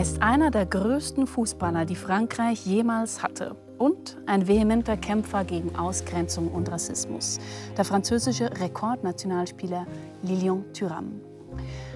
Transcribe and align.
Er 0.00 0.06
ist 0.06 0.22
einer 0.22 0.50
der 0.50 0.64
größten 0.64 1.26
Fußballer, 1.26 1.84
die 1.84 1.94
Frankreich 1.94 2.64
jemals 2.64 3.22
hatte. 3.22 3.54
Und 3.76 4.16
ein 4.24 4.48
vehementer 4.48 4.96
Kämpfer 4.96 5.44
gegen 5.44 5.76
Ausgrenzung 5.76 6.48
und 6.48 6.70
Rassismus. 6.70 7.38
Der 7.76 7.84
französische 7.84 8.50
Rekordnationalspieler 8.50 9.86
Lilian 10.22 10.64
Thuram. 10.72 11.20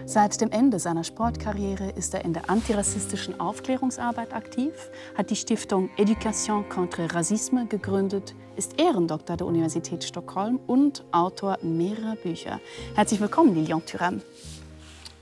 Seit 0.04 0.38
dem 0.42 0.50
Ende 0.50 0.78
seiner 0.80 1.02
Sportkarriere 1.02 1.92
ist 1.92 2.12
er 2.12 2.26
in 2.26 2.34
der 2.34 2.50
antirassistischen 2.50 3.40
Aufklärungsarbeit 3.40 4.34
aktiv, 4.34 4.74
hat 5.16 5.30
die 5.30 5.36
Stiftung 5.36 5.88
Education 5.96 6.68
contre 6.68 7.10
Racisme 7.10 7.64
gegründet, 7.68 8.34
ist 8.56 8.78
Ehrendoktor 8.78 9.38
der 9.38 9.46
Universität 9.46 10.04
Stockholm 10.04 10.60
und 10.66 11.06
Autor 11.10 11.56
mehrerer 11.62 12.16
Bücher. 12.16 12.60
Herzlich 12.96 13.18
willkommen, 13.22 13.54
Lilian 13.54 13.82
Thuram. 13.86 14.20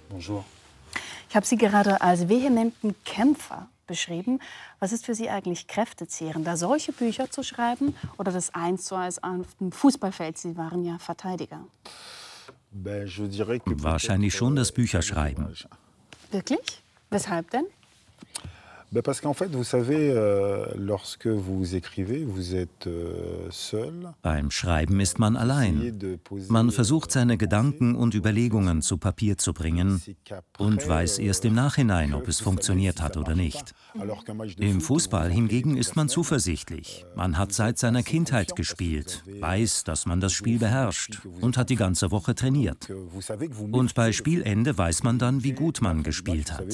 Bonjour. 0.09 0.45
Ich 1.33 1.37
habe 1.37 1.47
Sie 1.47 1.57
gerade 1.57 2.03
als 2.03 2.29
vehementen 2.29 2.95
Kämpfer 3.07 3.67
beschrieben. 3.87 4.39
Was 4.81 4.93
ist 4.93 5.07
für 5.07 5.15
Sie 5.15 5.31
eigentlich 5.31 5.67
kräftezehrend, 5.67 6.47
da 6.47 6.59
solche 6.59 6.93
Bücher 6.93 7.31
zu 7.31 7.43
schreiben 7.43 7.95
oder 8.19 8.31
das 8.31 8.55
eins 8.55 8.85
zu 8.85 8.97
eins 8.97 9.23
auf 9.23 9.47
dem 9.59 9.73
Fußballfeld? 9.73 10.37
Sie 10.37 10.59
waren 10.59 10.85
ja 10.85 10.99
Verteidiger. 10.99 11.65
Wahrscheinlich 12.71 14.35
schon 14.35 14.57
das 14.57 14.73
Bücherschreiben. 14.73 15.57
Wirklich? 16.33 16.83
Weshalb 17.09 17.49
denn? 17.49 17.65
Parce 19.01 19.23
qu'en 19.23 19.33
fait, 19.33 19.51
vous 19.51 19.65
savez, 19.65 20.11
euh, 20.11 20.67
lorsque 20.77 21.27
vous 21.27 21.75
écrivez, 21.75 22.25
vous 22.25 22.55
êtes 22.55 22.87
euh, 22.87 23.49
seul. 23.51 24.13
Beim 24.23 24.51
Schreiben 24.51 25.01
ist 25.01 25.19
man 25.19 25.35
allein. 25.35 25.93
Man 26.49 26.71
versucht 26.71 27.11
seine 27.11 27.39
Gedanken 27.39 27.95
und 27.95 28.15
Überlegungen 28.15 28.83
zu 28.83 28.99
Papier 28.99 29.39
zu 29.39 29.55
bringen 29.55 30.03
und 30.59 30.87
weiß 30.87 31.21
erst 31.21 31.47
im 31.47 31.55
Nachhinein, 31.55 32.13
ob 32.13 32.29
es 32.29 32.41
funktioniert 32.41 33.01
hat 33.01 33.17
oder 33.17 33.35
nicht. 33.35 33.75
Im 34.59 34.83
Fußball 34.83 35.31
hingegen 35.31 35.79
ist 35.79 35.97
man 35.97 36.11
zuversichtlich. 36.11 37.07
Man 37.17 37.39
hat 37.39 37.53
seit 37.53 37.79
seiner 37.79 38.03
Kindheit 38.03 38.57
gespielt, 38.57 39.25
weiß, 39.41 39.85
dass 39.85 40.05
man 40.05 40.21
das 40.21 40.35
Spiel 40.35 40.59
beherrscht 40.59 41.23
und 41.41 41.57
hat 41.57 41.71
die 41.71 41.77
ganze 41.77 42.11
Woche 42.11 42.35
trainiert. 42.35 42.91
Und 43.71 43.95
bei 43.95 44.13
Spielende 44.13 44.77
weiß 44.77 45.03
man 45.03 45.19
dann, 45.19 45.45
wie 45.45 45.53
gut 45.53 45.81
man 45.81 46.03
gespielt 46.03 46.53
hat. 46.53 46.67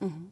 Mhm. 0.00 0.30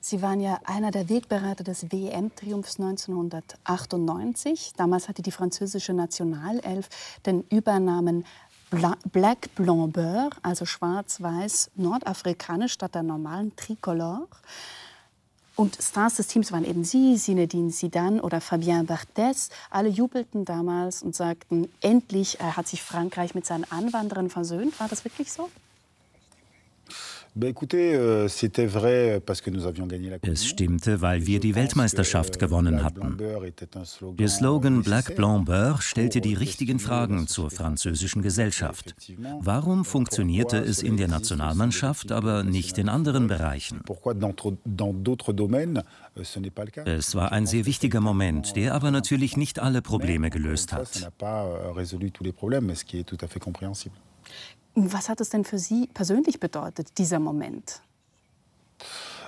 Sie 0.00 0.22
waren 0.22 0.40
ja 0.40 0.60
einer 0.64 0.90
der 0.90 1.08
Wegbereiter 1.08 1.64
des 1.64 1.90
WM-Triumphs 1.90 2.78
1998. 2.78 4.74
Damals 4.76 5.08
hatte 5.08 5.22
die 5.22 5.32
französische 5.32 5.92
Nationalelf 5.92 6.88
den 7.26 7.42
Übernamen 7.50 8.24
Black 8.70 9.54
Blanc 9.54 9.92
Beurre, 9.92 10.30
also 10.42 10.66
schwarz-weiß 10.66 11.70
nordafrikanisch 11.74 12.74
statt 12.74 12.94
der 12.94 13.02
normalen 13.02 13.56
Tricolore. 13.56 14.28
Und 15.56 15.76
Stars 15.82 16.16
des 16.16 16.28
Teams 16.28 16.52
waren 16.52 16.64
eben 16.64 16.84
Sie, 16.84 17.16
Zinedine 17.16 17.70
Zidane 17.70 18.22
oder 18.22 18.40
Fabien 18.40 18.86
Barthez. 18.86 19.48
Alle 19.70 19.88
jubelten 19.88 20.44
damals 20.44 21.02
und 21.02 21.16
sagten, 21.16 21.68
endlich 21.80 22.38
hat 22.40 22.68
sich 22.68 22.82
Frankreich 22.82 23.34
mit 23.34 23.44
seinen 23.44 23.64
Anwanderern 23.64 24.30
versöhnt. 24.30 24.78
War 24.78 24.86
das 24.86 25.04
wirklich 25.04 25.32
so? 25.32 25.50
Euh, 27.40 28.28
es 30.22 30.46
stimmte, 30.46 31.00
weil 31.00 31.26
wir 31.26 31.40
die 31.40 31.54
Weltmeisterschaft 31.54 32.36
euh, 32.36 32.38
gewonnen 32.38 32.82
hatten. 32.82 33.16
Der 34.16 34.28
Slogan 34.28 34.82
Black 34.82 35.14
Blanc 35.14 35.46
Beurre 35.46 35.80
stellte 35.80 36.20
die 36.20 36.34
richtigen 36.34 36.80
Fragen 36.80 37.28
zur 37.28 37.50
französischen 37.50 38.22
Gesellschaft. 38.22 38.96
Warum 39.40 39.84
funktionierte 39.84 40.58
es 40.58 40.82
in 40.82 40.96
der 40.96 41.08
Nationalmannschaft, 41.08 42.10
aber 42.10 42.42
nicht 42.42 42.76
in 42.78 42.88
anderen 42.88 43.28
Bereichen? 43.28 43.82
Euh, 46.16 46.96
es 46.96 47.14
war 47.14 47.32
ein 47.32 47.46
sehr 47.46 47.66
wichtiger 47.66 48.00
Moment, 48.00 48.56
der 48.56 48.74
aber 48.74 48.90
natürlich 48.90 49.36
nicht 49.36 49.60
alle 49.60 49.80
Probleme 49.82 50.30
gelöst 50.30 50.72
hat. 50.72 51.08
Was 54.80 55.08
hat 55.08 55.20
es 55.20 55.30
denn 55.30 55.44
für 55.44 55.58
Sie 55.58 55.88
persönlich 55.92 56.38
bedeutet, 56.38 56.98
dieser 56.98 57.18
Moment? 57.18 57.82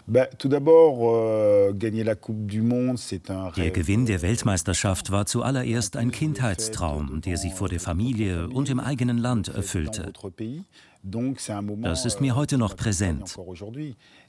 Euh, 0.08 1.72
der 1.72 3.70
Gewinn 3.70 4.06
der 4.06 4.22
Weltmeisterschaft 4.22 5.10
war 5.10 5.26
zuallererst 5.26 5.96
ein 5.96 6.12
Kindheitstraum, 6.12 7.20
der 7.20 7.36
sich 7.36 7.52
vor 7.52 7.68
der 7.68 7.80
Familie 7.80 8.48
und 8.48 8.70
im 8.70 8.78
eigenen 8.78 9.18
Land 9.18 9.48
erfüllte. 9.48 10.12
Das 11.82 12.04
ist 12.06 12.20
mir 12.20 12.36
heute 12.36 12.56
noch 12.56 12.76
präsent. 12.76 13.36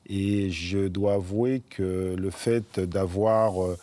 Et 0.04 0.50
je 0.50 0.90
dois 0.90 1.14
avouer 1.14 1.60
que 1.70 2.16
le 2.18 2.32
fait 2.32 2.80
d'avoir 2.80 3.78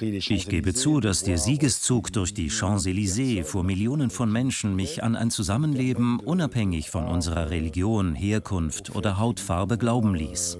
ich 0.00 0.48
gebe 0.48 0.72
zu, 0.72 1.00
dass 1.00 1.22
der 1.22 1.36
Siegeszug 1.36 2.12
durch 2.12 2.32
die 2.32 2.50
Champs-Élysées 2.50 3.44
vor 3.44 3.62
Millionen 3.62 4.08
von 4.08 4.32
Menschen 4.32 4.74
mich 4.74 5.02
an 5.02 5.16
ein 5.16 5.30
Zusammenleben 5.30 6.18
unabhängig 6.20 6.88
von 6.90 7.06
unserer 7.06 7.50
Religion, 7.50 8.14
Herkunft 8.14 8.94
oder 8.96 9.18
Hautfarbe 9.18 9.76
glauben 9.76 10.14
ließ. 10.14 10.58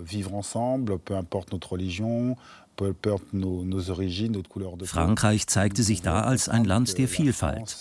Frankreich 4.84 5.47
zeigte 5.47 5.83
sich 5.83 6.03
da 6.03 6.21
als 6.22 6.49
ein 6.49 6.65
Land 6.65 6.99
der 6.99 7.09
Vielfalt. 7.09 7.77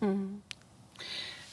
Mhm. 0.00 0.42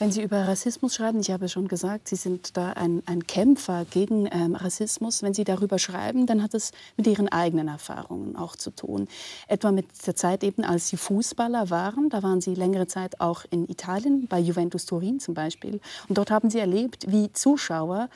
Wenn 0.03 0.11
Sie 0.11 0.21
über 0.21 0.49
Rassismus 0.49 0.95
schreiben, 0.95 1.21
ich 1.21 1.31
habe 1.31 1.47
schon 1.47 1.69
gesagt, 1.69 2.09
Sie 2.09 2.17
sind 2.17 2.57
da 2.57 2.73
ein, 2.73 3.03
ein 3.05 3.25
Kämpfer 3.25 3.85
gegen 3.89 4.27
ähm, 4.33 4.53
Rassismus. 4.53 5.23
Wenn 5.23 5.33
Sie 5.33 5.45
darüber 5.45 5.79
schreiben, 5.79 6.25
dann 6.25 6.43
hat 6.43 6.53
es 6.53 6.73
mit 6.97 7.07
Ihren 7.07 7.29
eigenen 7.29 7.69
Erfahrungen 7.69 8.35
auch 8.35 8.57
zu 8.57 8.71
tun. 8.71 9.07
Etwa 9.47 9.71
mit 9.71 9.85
der 10.05 10.17
Zeit 10.17 10.43
eben, 10.43 10.65
als 10.65 10.89
Sie 10.89 10.97
Fußballer 10.97 11.69
waren. 11.69 12.09
Da 12.09 12.21
waren 12.21 12.41
Sie 12.41 12.53
längere 12.53 12.85
Zeit 12.85 13.21
auch 13.21 13.45
in 13.49 13.65
Italien, 13.69 14.27
bei 14.27 14.39
Juventus 14.39 14.85
Turin 14.85 15.21
zum 15.21 15.35
Beispiel. 15.35 15.79
Und 16.09 16.17
dort 16.17 16.31
haben 16.31 16.49
Sie 16.49 16.59
erlebt, 16.59 17.09
wie 17.09 17.31
Zuschauer 17.31 18.09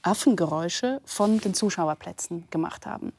Affengeräusche 0.00 1.02
von 1.04 1.40
den 1.40 1.52
Zuschauerplätzen 1.52 2.44
gemacht 2.48 2.86
haben. 2.86 3.12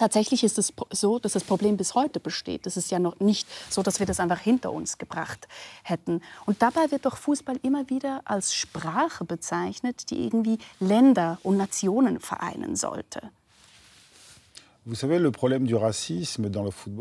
Tatsächlich 0.00 0.44
ist 0.44 0.58
es 0.58 0.72
so, 0.92 1.18
dass 1.18 1.34
das 1.34 1.44
Problem 1.44 1.76
bis 1.76 1.94
heute 1.94 2.20
besteht. 2.20 2.66
Es 2.66 2.78
ist 2.78 2.90
ja 2.90 2.98
noch 2.98 3.20
nicht 3.20 3.46
so, 3.68 3.82
dass 3.82 3.98
wir 3.98 4.06
das 4.06 4.18
einfach 4.18 4.38
hinter 4.38 4.72
uns 4.72 4.96
gebracht 4.96 5.46
hätten. 5.82 6.22
Und 6.46 6.62
dabei 6.62 6.90
wird 6.90 7.04
doch 7.04 7.18
Fußball 7.18 7.58
immer 7.62 7.90
wieder 7.90 8.22
als 8.24 8.54
Sprache 8.54 9.26
bezeichnet, 9.26 10.08
die 10.08 10.24
irgendwie 10.24 10.56
Länder 10.78 11.36
und 11.42 11.58
Nationen 11.58 12.18
vereinen 12.18 12.76
sollte. 12.76 13.20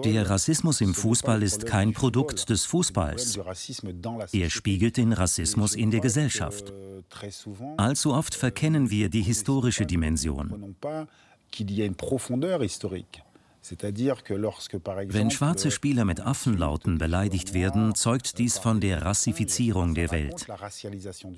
Der 0.03 0.29
Rassismus 0.29 0.81
im 0.81 0.93
Fußball 0.93 1.41
ist 1.41 1.65
kein 1.65 1.93
Produkt 1.93 2.49
des 2.49 2.65
Fußballs. 2.65 3.39
Er 4.33 4.49
spiegelt 4.49 4.97
den 4.97 5.13
Rassismus 5.13 5.73
in 5.73 5.89
der 5.89 6.01
Gesellschaft. 6.01 6.69
Euh, 6.69 7.01
Allzu 7.77 8.13
oft 8.13 8.35
verkennen 8.35 8.89
wir 8.89 9.09
die 9.09 9.21
historische 9.21 9.85
Dimension. 9.85 10.75
Qu'il 11.51 11.71
y 11.71 11.81
a 11.81 11.85
une 11.85 11.95
profondeur 11.95 12.63
historique. 12.63 13.23
Wenn 13.61 15.31
schwarze 15.31 15.69
Spieler 15.69 16.05
mit 16.05 16.21
Affenlauten 16.21 16.97
beleidigt 16.97 17.53
werden, 17.53 17.93
zeugt 17.93 18.37
dies 18.39 18.57
von 18.57 18.79
der 18.79 19.03
Rassifizierung 19.03 19.93
der 19.95 20.11
Welt. 20.11 20.47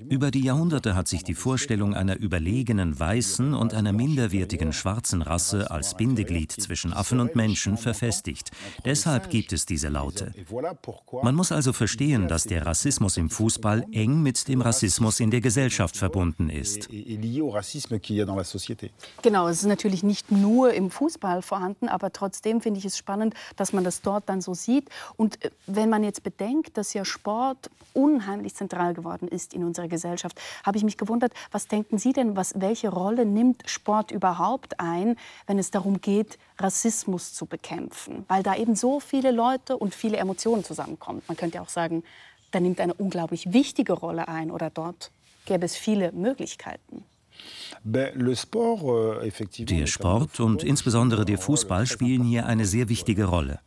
Über 0.08 0.30
die 0.30 0.44
Jahrhunderte 0.44 0.94
hat 0.94 1.08
sich 1.08 1.24
die 1.24 1.34
Vorstellung 1.34 1.94
einer 1.94 2.16
überlegenen 2.16 2.98
weißen 2.98 3.54
und 3.54 3.74
einer 3.74 3.92
minderwertigen 3.92 4.72
schwarzen 4.72 5.22
Rasse 5.22 5.70
als 5.70 5.96
Bindeglied 5.96 6.52
zwischen 6.52 6.92
Affen 6.92 7.20
und 7.20 7.34
Menschen 7.34 7.76
verfestigt. 7.76 8.50
Deshalb 8.84 9.28
gibt 9.28 9.52
es 9.52 9.66
diese 9.66 9.88
Laute. 9.88 10.32
Man 11.22 11.34
muss 11.34 11.50
also 11.52 11.72
verstehen, 11.72 12.28
dass 12.28 12.44
der 12.44 12.66
Rassismus 12.66 13.16
im 13.16 13.30
Fußball 13.30 13.84
eng 13.92 14.22
mit 14.22 14.48
dem 14.48 14.62
Rassismus 14.62 15.20
in 15.20 15.30
der 15.30 15.40
Gesellschaft 15.40 15.96
verbunden 15.96 16.50
ist. 16.50 16.88
Genau, 19.22 19.48
es 19.48 19.58
ist 19.58 19.66
natürlich 19.66 20.02
nicht 20.02 20.30
nur 20.30 20.72
im 20.72 20.90
Fußball 20.90 21.42
vorhanden, 21.42 21.88
aber 21.88 22.11
trotzdem 22.12 22.60
finde 22.60 22.78
ich 22.78 22.84
es 22.84 22.96
spannend, 22.96 23.34
dass 23.56 23.72
man 23.72 23.84
das 23.84 24.02
dort 24.02 24.28
dann 24.28 24.40
so 24.40 24.54
sieht. 24.54 24.88
Und 25.16 25.44
äh, 25.44 25.50
wenn 25.66 25.88
man 25.88 26.04
jetzt 26.04 26.22
bedenkt, 26.22 26.76
dass 26.76 26.94
ja 26.94 27.04
Sport 27.04 27.70
unheimlich 27.94 28.54
zentral 28.54 28.94
geworden 28.94 29.28
ist 29.28 29.54
in 29.54 29.64
unserer 29.64 29.88
Gesellschaft, 29.88 30.40
habe 30.64 30.78
ich 30.78 30.84
mich 30.84 30.96
gewundert, 30.96 31.32
was 31.50 31.68
denken 31.68 31.98
Sie 31.98 32.12
denn, 32.12 32.36
was, 32.36 32.54
welche 32.58 32.88
Rolle 32.88 33.26
nimmt 33.26 33.62
Sport 33.66 34.10
überhaupt 34.10 34.80
ein, 34.80 35.16
wenn 35.46 35.58
es 35.58 35.70
darum 35.70 36.00
geht, 36.00 36.38
Rassismus 36.58 37.34
zu 37.34 37.46
bekämpfen? 37.46 38.24
Weil 38.28 38.42
da 38.42 38.56
eben 38.56 38.76
so 38.76 39.00
viele 39.00 39.30
Leute 39.30 39.76
und 39.76 39.94
viele 39.94 40.16
Emotionen 40.16 40.64
zusammenkommen. 40.64 41.22
Man 41.28 41.36
könnte 41.36 41.56
ja 41.56 41.62
auch 41.62 41.68
sagen, 41.68 42.02
da 42.50 42.60
nimmt 42.60 42.80
eine 42.80 42.94
unglaublich 42.94 43.52
wichtige 43.52 43.94
Rolle 43.94 44.28
ein 44.28 44.50
oder 44.50 44.70
dort 44.70 45.10
gäbe 45.46 45.64
es 45.64 45.76
viele 45.76 46.12
Möglichkeiten. 46.12 47.04
Der 47.84 49.86
Sport 49.86 50.40
und 50.40 50.62
insbesondere 50.62 51.24
der 51.24 51.38
Fußball 51.38 51.86
spielen 51.86 52.22
hier 52.22 52.46
eine 52.46 52.64
sehr 52.64 52.88
wichtige 52.88 53.24
Rolle. 53.24 53.58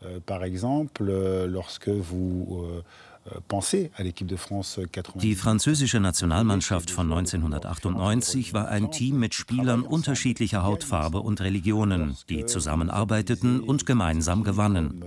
Die 5.15 5.35
französische 5.35 5.99
Nationalmannschaft 5.99 6.91
von 6.91 7.11
1998 7.11 8.53
war 8.53 8.67
ein 8.67 8.91
Team 8.91 9.19
mit 9.19 9.33
Spielern 9.33 9.81
unterschiedlicher 9.81 10.63
Hautfarbe 10.63 11.19
und 11.19 11.41
Religionen, 11.41 12.15
die 12.29 12.45
zusammenarbeiteten 12.45 13.61
und 13.61 13.85
gemeinsam 13.85 14.43
gewannen. 14.43 15.03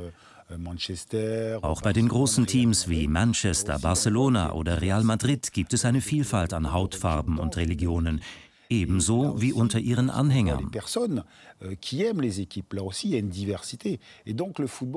Auch 1.61 1.83
bei 1.83 1.93
den 1.93 2.09
großen 2.09 2.47
Teams 2.47 2.89
wie 2.89 3.07
Manchester, 3.07 3.79
Barcelona 3.79 4.53
oder 4.53 4.81
Real 4.81 5.05
Madrid 5.05 5.53
gibt 5.53 5.75
es 5.75 5.85
eine 5.85 6.01
Vielfalt 6.01 6.55
an 6.55 6.73
Hautfarben 6.73 7.39
und 7.39 7.57
Religionen, 7.57 8.23
ebenso 8.69 9.41
wie 9.41 9.53
unter 9.53 9.79
ihren 9.79 10.11
Anhängern. 10.11 10.71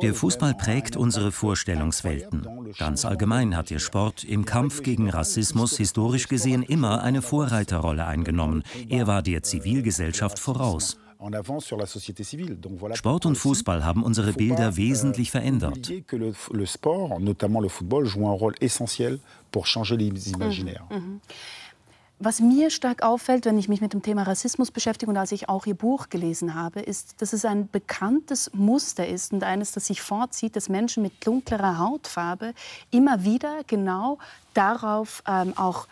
Der 0.01 0.13
Fußball 0.13 0.53
prägt 0.55 0.97
unsere 0.97 1.31
Vorstellungswelten. 1.31 2.47
Ganz 2.77 3.05
allgemein 3.05 3.55
hat 3.55 3.69
der 3.69 3.79
Sport 3.79 4.23
im 4.23 4.45
Kampf 4.45 4.83
gegen 4.83 5.09
Rassismus 5.09 5.77
historisch 5.77 6.27
gesehen 6.27 6.63
immer 6.63 7.01
eine 7.01 7.21
Vorreiterrolle 7.21 8.05
eingenommen. 8.05 8.63
Er 8.89 9.07
war 9.07 9.21
der 9.21 9.43
Zivilgesellschaft 9.43 10.39
voraus. 10.39 10.97
Sport 12.93 13.25
und 13.27 13.35
Fußball 13.35 13.85
haben 13.85 14.03
unsere 14.03 14.33
Bilder 14.33 14.69
euh, 14.69 14.77
wesentlich 14.77 15.29
verändert. 15.29 15.87
Mhm. 20.89 20.89
Mhm. 20.89 21.21
Was 22.23 22.39
mir 22.39 22.69
stark 22.69 23.01
auffällt, 23.01 23.45
wenn 23.45 23.57
ich 23.57 23.67
mich 23.67 23.81
mit 23.81 23.93
dem 23.93 24.03
Thema 24.03 24.21
Rassismus 24.21 24.69
beschäftige 24.69 25.09
und 25.09 25.17
als 25.17 25.31
ich 25.31 25.49
auch 25.49 25.65
Ihr 25.65 25.73
Buch 25.73 26.09
gelesen 26.09 26.53
habe, 26.53 26.79
ist, 26.79 27.19
dass 27.19 27.33
es 27.33 27.45
ein 27.45 27.67
bekanntes 27.67 28.51
Muster 28.53 29.07
ist 29.07 29.33
und 29.33 29.43
eines, 29.43 29.71
das 29.71 29.87
sich 29.87 30.03
vorzieht, 30.03 30.55
dass 30.55 30.69
Menschen 30.69 31.01
mit 31.01 31.25
dunklerer 31.25 31.79
Hautfarbe 31.79 32.53
immer 32.91 33.23
wieder 33.23 33.63
genau 33.65 34.19
darauf 34.53 35.23
ähm, 35.27 35.57
auch 35.57 35.87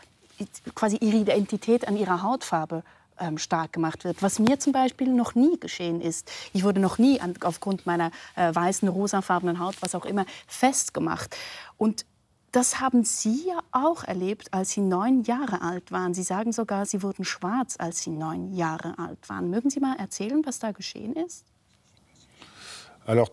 quasi 0.76 0.98
ihre 0.98 1.18
Identität 1.18 1.88
an 1.88 1.98
ihrer 1.98 2.22
Hautfarbe 2.22 2.84
ähm, 3.20 3.40
stark 3.40 3.74
gemacht 3.74 4.04
wird, 4.04 4.22
was 4.22 4.38
mir 4.38 4.60
zum 4.60 4.72
Beispiel 4.72 5.12
noch 5.12 5.34
nie 5.34 5.60
geschehen 5.60 6.00
ist. 6.00 6.32
Ich 6.54 6.64
wurde 6.64 6.80
noch 6.80 7.00
nie 7.00 7.20
an, 7.20 7.34
aufgrund 7.42 7.88
meiner 7.88 8.12
äh, 8.36 8.54
weißen, 8.54 8.88
rosafarbenen 8.88 9.58
Haut, 9.58 9.82
was 9.82 9.96
auch 9.96 10.06
immer, 10.06 10.28
festgemacht. 10.46 11.36
Und 11.80 12.06
das 12.51 12.80
haben 12.80 13.04
Sie 13.04 13.48
ja 13.48 13.60
auch 13.72 14.04
erlebt, 14.04 14.54
als 14.54 14.72
Sie 14.72 14.81
neun 14.81 15.24
Jahre 15.24 15.62
alt 15.62 15.92
waren. 15.92 16.13
Sie 16.13 16.24
sagen 16.24 16.51
sogar, 16.51 16.86
Sie 16.86 17.04
wurden 17.04 17.25
schwarz, 17.25 17.75
als 17.80 18.01
Sie 18.01 18.10
neun 18.10 18.54
Jahre 18.54 18.98
alt 18.98 19.30
waren. 19.30 19.50
Mögen 19.50 19.69
Sie 19.69 19.80
mal 19.80 19.96
erzählen, 19.98 20.42
was 20.46 20.60
da 20.60 20.72
geschehen 20.72 21.13
ist? 21.13 21.46
Euh, 23.07 23.25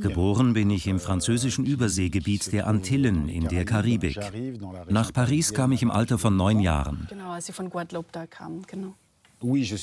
Geboren 0.00 0.52
bin 0.52 0.70
ich 0.70 0.86
im 0.86 1.00
französischen 1.00 1.64
Überseegebiet 1.66 2.52
der 2.52 2.68
Antillen 2.68 3.28
in 3.28 3.48
der 3.48 3.64
Karibik. 3.64 4.20
Nach 4.88 5.12
Paris 5.12 5.52
kam 5.52 5.72
ich 5.72 5.82
im 5.82 5.90
Alter 5.90 6.18
von 6.18 6.36
neun 6.36 6.60
Jahren. 6.60 7.08
Genau, 7.10 7.30
als 7.30 7.46
Sie 7.46 7.52
von 7.52 7.70
Guadeloupe 7.70 8.10
da 8.12 8.26
kamen, 8.26 8.62
genau. 8.68 8.94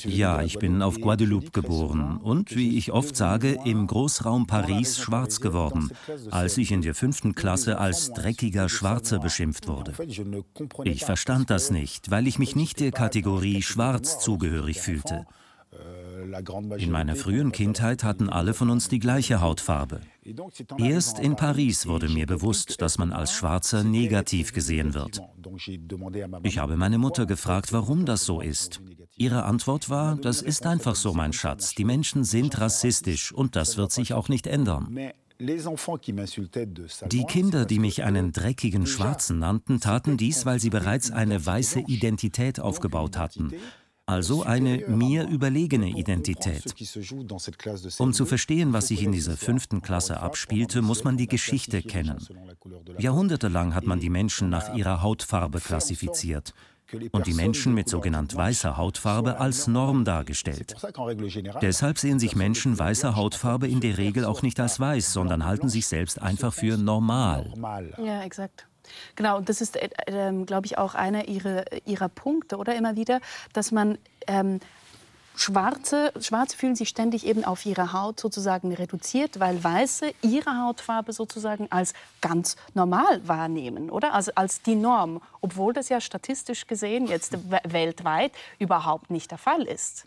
Ja, 0.04 0.42
ich 0.42 0.58
bin 0.58 0.82
auf 0.82 1.00
Guadeloupe 1.00 1.50
geboren 1.50 2.18
und, 2.18 2.56
wie 2.56 2.78
ich 2.78 2.92
oft 2.92 3.16
sage, 3.16 3.58
im 3.64 3.86
Großraum 3.86 4.46
Paris 4.46 4.98
schwarz 4.98 5.40
geworden, 5.40 5.90
als 6.30 6.58
ich 6.58 6.72
in 6.72 6.82
der 6.82 6.94
fünften 6.94 7.34
Klasse 7.34 7.78
als 7.78 8.12
dreckiger 8.12 8.68
Schwarzer 8.68 9.18
beschimpft 9.18 9.68
wurde. 9.68 9.92
Ich 10.84 11.04
verstand 11.04 11.50
das 11.50 11.70
nicht, 11.70 12.10
weil 12.10 12.26
ich 12.26 12.38
mich 12.38 12.56
nicht 12.56 12.80
der 12.80 12.92
Kategorie 12.92 13.62
schwarz 13.62 14.18
zugehörig 14.18 14.80
fühlte. 14.80 15.26
In 16.78 16.90
meiner 16.90 17.16
frühen 17.16 17.52
Kindheit 17.52 18.04
hatten 18.04 18.28
alle 18.28 18.54
von 18.54 18.70
uns 18.70 18.88
die 18.88 18.98
gleiche 18.98 19.40
Hautfarbe. 19.40 20.00
Erst 20.78 21.18
in 21.18 21.36
Paris 21.36 21.86
wurde 21.86 22.08
mir 22.08 22.26
bewusst, 22.26 22.80
dass 22.82 22.98
man 22.98 23.12
als 23.12 23.32
Schwarzer 23.32 23.84
negativ 23.84 24.52
gesehen 24.52 24.94
wird. 24.94 25.20
Ich 26.42 26.58
habe 26.58 26.76
meine 26.76 26.98
Mutter 26.98 27.26
gefragt, 27.26 27.72
warum 27.72 28.04
das 28.04 28.24
so 28.24 28.40
ist. 28.40 28.80
Ihre 29.20 29.44
Antwort 29.44 29.90
war, 29.90 30.16
das 30.16 30.40
ist 30.40 30.64
einfach 30.64 30.94
so, 30.94 31.12
mein 31.12 31.34
Schatz. 31.34 31.74
Die 31.74 31.84
Menschen 31.84 32.24
sind 32.24 32.58
rassistisch 32.58 33.32
und 33.32 33.54
das 33.54 33.76
wird 33.76 33.92
sich 33.92 34.14
auch 34.14 34.30
nicht 34.30 34.46
ändern. 34.46 35.12
Die 35.38 37.24
Kinder, 37.28 37.66
die 37.66 37.78
mich 37.78 38.02
einen 38.02 38.32
dreckigen 38.32 38.86
Schwarzen 38.86 39.38
nannten, 39.38 39.78
taten 39.78 40.16
dies, 40.16 40.46
weil 40.46 40.58
sie 40.58 40.70
bereits 40.70 41.10
eine 41.10 41.44
weiße 41.44 41.80
Identität 41.80 42.60
aufgebaut 42.60 43.18
hatten, 43.18 43.52
also 44.06 44.42
eine 44.42 44.88
mir 44.88 45.28
überlegene 45.28 45.90
Identität. 45.90 46.74
Um 47.98 48.14
zu 48.14 48.24
verstehen, 48.24 48.72
was 48.72 48.88
sich 48.88 49.02
in 49.02 49.12
dieser 49.12 49.36
fünften 49.36 49.82
Klasse 49.82 50.20
abspielte, 50.20 50.80
muss 50.80 51.04
man 51.04 51.18
die 51.18 51.28
Geschichte 51.28 51.82
kennen. 51.82 52.26
Jahrhundertelang 52.98 53.74
hat 53.74 53.84
man 53.84 54.00
die 54.00 54.10
Menschen 54.10 54.48
nach 54.48 54.74
ihrer 54.74 55.02
Hautfarbe 55.02 55.60
klassifiziert 55.60 56.54
und 57.12 57.26
die 57.26 57.34
Menschen 57.34 57.74
mit 57.74 57.88
sogenannt 57.88 58.34
weißer 58.34 58.76
Hautfarbe 58.76 59.38
als 59.38 59.66
Norm 59.66 60.04
dargestellt. 60.04 60.74
Deshalb 61.62 61.98
sehen 61.98 62.18
sich 62.18 62.36
Menschen 62.36 62.78
weißer 62.78 63.16
Hautfarbe 63.16 63.68
in 63.68 63.80
der 63.80 63.98
Regel 63.98 64.24
auch 64.24 64.42
nicht 64.42 64.58
als 64.60 64.80
weiß, 64.80 65.12
sondern 65.12 65.44
halten 65.44 65.68
sich 65.68 65.86
selbst 65.86 66.20
einfach 66.20 66.52
für 66.52 66.76
normal. 66.76 67.52
Ja, 67.98 68.22
exakt. 68.22 68.66
Genau, 69.14 69.36
und 69.36 69.48
das 69.48 69.60
ist, 69.60 69.76
äh, 69.76 69.88
äh, 70.06 70.44
glaube 70.44 70.66
ich, 70.66 70.78
auch 70.78 70.94
einer 70.94 71.28
ihrer, 71.28 71.64
ihrer 71.86 72.08
Punkte, 72.08 72.56
oder 72.56 72.74
immer 72.74 72.96
wieder, 72.96 73.20
dass 73.52 73.70
man 73.70 73.98
ähm, 74.26 74.60
Schwarze, 75.40 76.12
Schwarze 76.20 76.54
fühlen 76.54 76.76
sich 76.76 76.90
ständig 76.90 77.24
eben 77.24 77.46
auf 77.46 77.64
ihre 77.64 77.94
Haut 77.94 78.20
sozusagen 78.20 78.74
reduziert, 78.74 79.40
weil 79.40 79.64
Weiße 79.64 80.12
ihre 80.20 80.58
Hautfarbe 80.62 81.14
sozusagen 81.14 81.66
als 81.70 81.94
ganz 82.20 82.56
normal 82.74 83.26
wahrnehmen, 83.26 83.88
oder? 83.88 84.12
Also 84.12 84.32
als 84.34 84.60
die 84.60 84.74
Norm, 84.74 85.22
obwohl 85.40 85.72
das 85.72 85.88
ja 85.88 85.98
statistisch 86.02 86.66
gesehen 86.66 87.06
jetzt 87.06 87.38
weltweit 87.72 88.32
überhaupt 88.58 89.10
nicht 89.10 89.30
der 89.30 89.38
Fall 89.38 89.62
ist. 89.62 90.04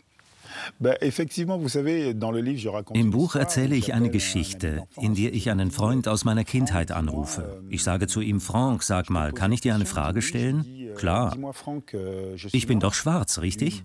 Im 2.92 3.10
Buch 3.10 3.34
erzähle 3.34 3.76
ich 3.76 3.94
eine 3.94 4.10
Geschichte, 4.10 4.86
in 5.00 5.14
der 5.14 5.34
ich 5.34 5.50
einen 5.50 5.70
Freund 5.70 6.08
aus 6.08 6.24
meiner 6.24 6.44
Kindheit 6.44 6.92
anrufe. 6.92 7.62
Ich 7.68 7.82
sage 7.82 8.06
zu 8.06 8.20
ihm, 8.20 8.40
Frank, 8.40 8.82
sag 8.82 9.10
mal, 9.10 9.32
kann 9.32 9.52
ich 9.52 9.60
dir 9.60 9.74
eine 9.74 9.86
Frage 9.86 10.22
stellen? 10.22 10.64
Euh, 10.66 10.94
Klar. 10.94 11.36
Euh, 11.92 12.36
ich 12.52 12.66
bin 12.66 12.80
doch 12.80 12.94
schwarz, 12.94 13.38
richtig? 13.38 13.82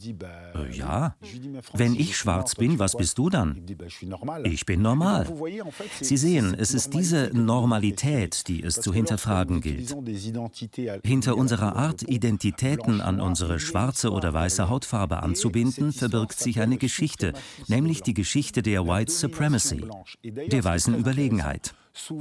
Äh, 0.55 0.75
ja. 0.75 1.15
Wenn 1.73 1.95
ich 1.95 2.17
schwarz 2.17 2.55
bin, 2.55 2.79
was 2.79 2.95
bist 2.95 3.17
du 3.17 3.29
dann? 3.29 3.61
Ich 4.43 4.65
bin 4.65 4.81
normal. 4.81 5.27
Sie 6.01 6.17
sehen, 6.17 6.55
es 6.57 6.73
ist 6.73 6.93
diese 6.93 7.31
Normalität, 7.33 8.47
die 8.47 8.63
es 8.63 8.75
zu 8.75 8.93
hinterfragen 8.93 9.61
gilt. 9.61 9.95
Hinter 11.03 11.37
unserer 11.37 11.75
Art, 11.75 12.03
Identitäten 12.03 13.01
an 13.01 13.19
unsere 13.19 13.59
schwarze 13.59 14.11
oder 14.11 14.33
weiße 14.33 14.69
Hautfarbe 14.69 15.23
anzubinden, 15.23 15.91
verbirgt 15.91 16.39
sich 16.49 16.61
eine 16.61 16.77
Geschichte, 16.77 17.33
nämlich 17.67 18.01
die 18.01 18.15
Geschichte 18.15 18.61
der 18.63 18.87
White 18.87 19.11
Supremacy, 19.11 19.83
der 20.23 20.63
weißen 20.63 20.95
Überlegenheit. 20.95 21.75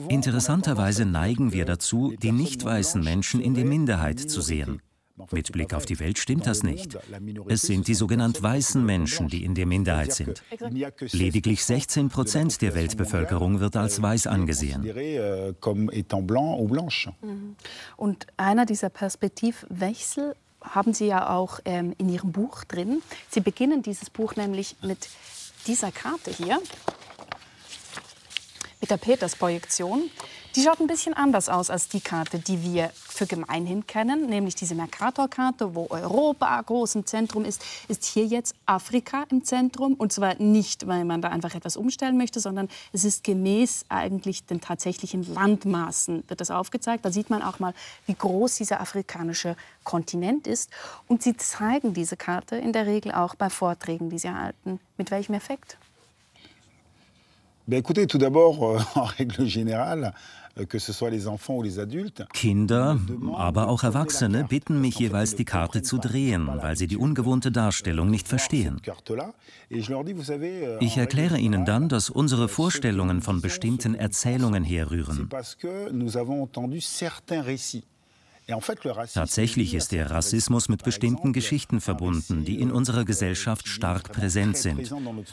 Interessanterweise 0.09 1.05
neigen 1.05 1.53
wir 1.53 1.65
dazu, 1.65 2.15
die 2.23 2.33
nicht 2.33 2.65
weißen 2.65 3.03
Menschen 3.03 3.41
in 3.41 3.55
der 3.55 3.65
Minderheit 3.65 4.21
zu 4.21 4.41
sehen. 4.41 4.83
Mit 5.33 5.51
Blick 5.51 5.75
auf 5.75 5.85
die 5.85 5.99
Welt 5.99 6.19
stimmt 6.19 6.47
das 6.47 6.63
nicht. 6.63 6.97
Es 7.49 7.63
sind 7.63 7.89
die 7.89 7.95
sogenannten 7.95 8.41
weißen 8.43 8.85
Menschen, 8.85 9.29
die 9.29 9.45
in 9.45 9.55
der 9.55 9.67
Minderheit 9.67 10.13
sind. 10.13 10.43
Lediglich 11.13 11.65
16 11.65 12.09
Prozent 12.09 12.63
der 12.63 12.75
Weltbevölkerung 12.75 13.59
wird 13.59 13.77
als 13.77 14.01
weiß 14.01 14.29
angesehen. 14.29 14.83
Mhm. 17.23 17.57
Und 17.97 18.27
einer 18.37 18.67
dieser 18.67 18.91
Perspektivwechsel 18.91 20.35
haben 20.75 20.95
Sie 20.95 21.07
ja 21.07 21.31
auch 21.31 21.61
ähm, 21.65 21.95
in 21.99 22.09
Ihrem 22.09 22.33
Buch 22.33 22.65
drin. 22.65 23.03
Sie 23.31 23.41
beginnen 23.41 23.83
dieses 23.83 24.11
Buch 24.11 24.37
nämlich 24.37 24.77
mit 24.83 25.09
dieser 25.67 25.93
Karte 25.93 26.31
hier, 26.31 26.61
mit 28.81 28.91
der 28.91 28.97
Peters-Projektion. 28.97 30.11
Die 30.57 30.63
schaut 30.63 30.81
ein 30.81 30.87
bisschen 30.87 31.15
anders 31.15 31.49
aus 31.49 31.69
als 31.69 31.89
die 31.89 32.01
Karte, 32.01 32.39
die 32.39 32.63
wir 32.63 32.91
für 32.95 33.27
gemeinhin 33.27 33.87
kennen, 33.87 34.27
nämlich 34.29 34.55
diese 34.55 34.75
Mercator-Karte, 34.75 35.75
wo 35.75 35.87
Europa 35.91 36.61
groß 36.61 36.95
im 36.97 37.07
Zentrum 37.07 37.45
ist, 37.45 37.63
ist 37.89 38.05
hier 38.05 38.25
jetzt 38.25 38.55
Afrika 38.65 39.25
im 39.31 39.45
Zentrum. 39.45 39.95
Und 39.95 40.13
zwar 40.13 40.37
nicht, 40.37 40.87
weil 40.87 41.05
man 41.05 41.21
da 41.21 41.29
einfach 41.29 41.55
etwas 41.55 41.77
umstellen 41.77 42.17
möchte, 42.17 42.41
sondern 42.41 42.69
es 42.93 43.05
ist 43.05 43.25
gemäß 43.25 43.85
eigentlich 43.89 44.47
den 44.47 44.61
tatsächlichen 44.61 45.23
Landmaßen 45.33 46.25
wird 46.29 46.41
das 46.41 46.51
aufgezeigt. 46.51 47.05
Da 47.05 47.13
sieht 47.13 47.29
man 47.29 47.43
auch 47.43 47.59
mal, 47.59 47.75
wie 48.07 48.15
groß 48.15 48.57
dieser 48.57 48.81
afrikanische 48.81 49.55
Kontinent 49.85 50.47
ist. 50.47 50.71
Und 51.07 51.23
sie 51.23 51.37
zeigen 51.37 51.93
diese 51.93 52.17
Karte 52.17 52.57
in 52.57 52.73
der 52.73 52.87
Regel 52.87 53.13
auch 53.13 53.35
bei 53.35 53.51
Vorträgen, 53.51 54.11
die 54.11 54.19
sie 54.19 54.29
erhalten. 54.29 54.81
Mit 54.97 55.11
welchem 55.11 55.35
Effekt? 55.35 55.77
Ben 57.69 57.81
écoutez, 57.81 58.07
tout 58.07 58.17
d'abord, 58.17 58.63
euh, 58.63 58.79
en 58.95 59.05
règle 59.05 59.45
générale, 59.45 60.15
euh, 60.59 60.65
Kinder, 62.33 62.97
aber 63.37 63.69
auch 63.69 63.85
Erwachsene 63.85 64.45
bitten 64.45 64.81
mich 64.81 64.99
jeweils, 64.99 65.35
die 65.37 65.45
Karte 65.45 65.83
zu 65.83 65.99
drehen, 65.99 66.49
weil 66.63 66.77
sie 66.77 66.87
die 66.87 66.97
ungewohnte 66.97 67.53
Darstellung 67.53 68.09
nicht 68.09 68.27
verstehen. 68.27 68.81
Euh, 69.71 70.79
ich 70.81 70.97
erkläre 70.97 71.39
ihnen 71.39 71.67
dann, 71.67 71.91
dass 71.91 72.09
unsere 72.09 72.49
Vorstellungen 72.49 73.21
von 73.21 73.43
bestimmten 73.43 73.95
Erzählungen 73.95 74.65
herrühren. 74.65 75.29
Tatsächlich 79.13 79.75
ist 79.75 79.93
der 79.93 80.11
Rassismus 80.11 80.71
mit 80.71 80.83
bestimmten 80.83 81.35
Geschichten 81.35 81.83
verbunden, 81.83 82.47
die 82.47 82.61
in 82.61 82.73
unserer 82.73 83.05
Gesellschaft 83.05 83.69
stark 83.69 84.11
präsent 84.11 84.57
sind, 84.57 84.91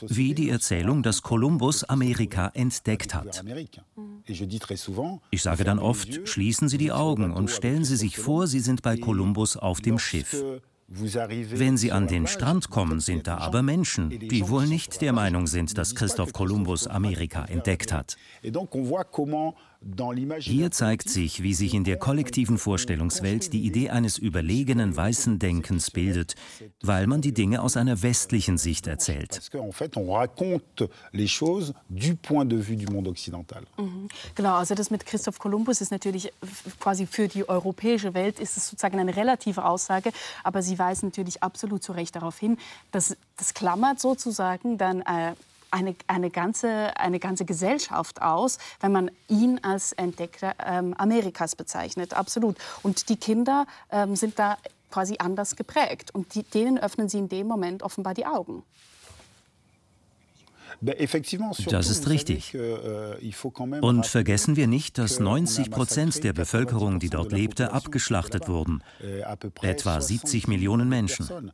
wie 0.08 0.34
die 0.34 0.50
Erzählung, 0.50 1.02
dass 1.02 1.22
Kolumbus 1.22 1.86
Amerika 1.86 2.52
entdeckt 2.54 3.16
hat. 3.16 3.42
Ich 5.32 5.42
sage 5.42 5.64
dann 5.64 5.80
oft, 5.80 6.28
schließen 6.28 6.68
Sie 6.68 6.78
die 6.78 6.92
Augen 6.92 7.32
und 7.32 7.50
stellen 7.50 7.86
Sie 7.86 7.96
sich 7.96 8.18
vor, 8.18 8.48
Sie 8.48 8.60
sind 8.60 8.82
bei 8.82 8.98
Kolumbus 8.98 9.56
auf 9.56 9.80
dem 9.80 9.98
Schiff. 9.98 10.44
Wenn 10.88 11.78
Sie 11.78 11.92
an 11.92 12.08
den 12.08 12.28
Strand 12.28 12.70
kommen, 12.70 13.00
sind 13.00 13.26
da 13.26 13.40
aber 13.40 13.64
Menschen, 13.64 14.10
die 14.10 14.48
wohl 14.48 14.68
nicht 14.68 15.02
der 15.02 15.14
Meinung 15.14 15.48
sind, 15.48 15.80
dass 15.80 15.96
Christoph 15.96 16.32
Kolumbus 16.32 16.86
Amerika 16.86 17.46
entdeckt 17.46 17.92
hat. 17.92 18.18
Hier 20.40 20.72
zeigt 20.72 21.10
sich, 21.10 21.44
wie 21.44 21.54
sich 21.54 21.76
in 21.76 21.84
der 21.84 21.98
kollektiven 21.98 22.58
Vorstellungswelt 22.58 23.54
die 23.54 23.62
Idee 23.62 23.92
eines 23.92 24.18
überlegenen 24.18 24.98
weißen 24.98 25.38
Denkens 25.38 25.92
bildet, 25.92 26.34
weil 26.82 27.06
man 27.06 27.22
die 27.22 27.34
Dinge 27.36 27.62
aus 27.62 27.78
einer 27.78 28.02
westlichen 28.02 28.58
Sicht 28.58 28.88
erzählt. 28.88 29.40
Mhm. 33.78 34.08
Genau, 34.34 34.56
also 34.56 34.74
das 34.74 34.90
mit 34.90 35.06
Christoph 35.06 35.38
Kolumbus 35.38 35.82
ist 35.82 35.92
natürlich 35.92 36.34
quasi 36.80 37.06
für 37.06 37.28
die 37.28 37.48
europäische 37.48 38.16
Welt 38.16 38.40
ist 38.40 38.58
es 38.58 38.68
sozusagen 38.68 39.00
eine 39.00 39.16
relative 39.16 39.66
Aussage, 39.66 40.12
aber 40.44 40.64
Sie 40.64 40.80
weisen 40.80 41.10
natürlich 41.10 41.44
absolut 41.44 41.84
zu 41.84 41.92
Recht 41.92 42.16
darauf 42.16 42.40
hin, 42.40 42.58
dass 42.92 43.16
das 43.38 43.54
klammert 43.54 44.00
sozusagen 44.00 44.80
dann 44.80 45.02
äh, 45.02 45.34
eine, 45.76 45.96
eine, 46.08 46.30
ganze, 46.30 46.96
eine 46.98 47.20
ganze 47.20 47.44
Gesellschaft 47.44 48.22
aus, 48.22 48.60
wenn 48.80 48.94
man 48.94 49.12
ihn 49.28 49.60
als 49.62 49.92
Entdecker 49.92 50.56
ähm, 50.66 50.94
Amerikas 50.98 51.56
bezeichnet. 51.56 52.14
Absolut. 52.14 52.56
Und 52.82 53.10
die 53.10 53.18
Kinder 53.18 53.68
ähm, 53.92 54.16
sind 54.16 54.40
da 54.40 54.58
quasi 54.90 55.18
anders 55.20 55.58
geprägt. 55.58 56.16
Und 56.16 56.34
die, 56.34 56.44
denen 56.44 56.78
öffnen 56.78 57.10
sie 57.10 57.18
in 57.18 57.28
dem 57.28 57.48
Moment 57.48 57.84
offenbar 57.84 58.14
die 58.14 58.26
Augen. 58.26 58.64
Das 60.82 61.90
ist 61.90 62.10
richtig. 62.10 62.54
Euh, 62.54 63.16
Und 63.82 64.06
vergessen 64.06 64.56
wir 64.56 64.68
nicht, 64.68 64.98
dass 64.98 65.20
90 65.20 65.72
Prozent 65.72 66.24
der 66.24 66.34
Bevölkerung, 66.34 67.00
die 67.00 67.10
dort 67.10 67.32
lebte, 67.32 67.72
abgeschlachtet 67.72 68.48
wurden. 68.48 68.82
Euh, 69.04 69.22
Etwa 69.62 70.02
70 70.02 70.48
Millionen 70.48 70.90
Menschen. 70.90 71.52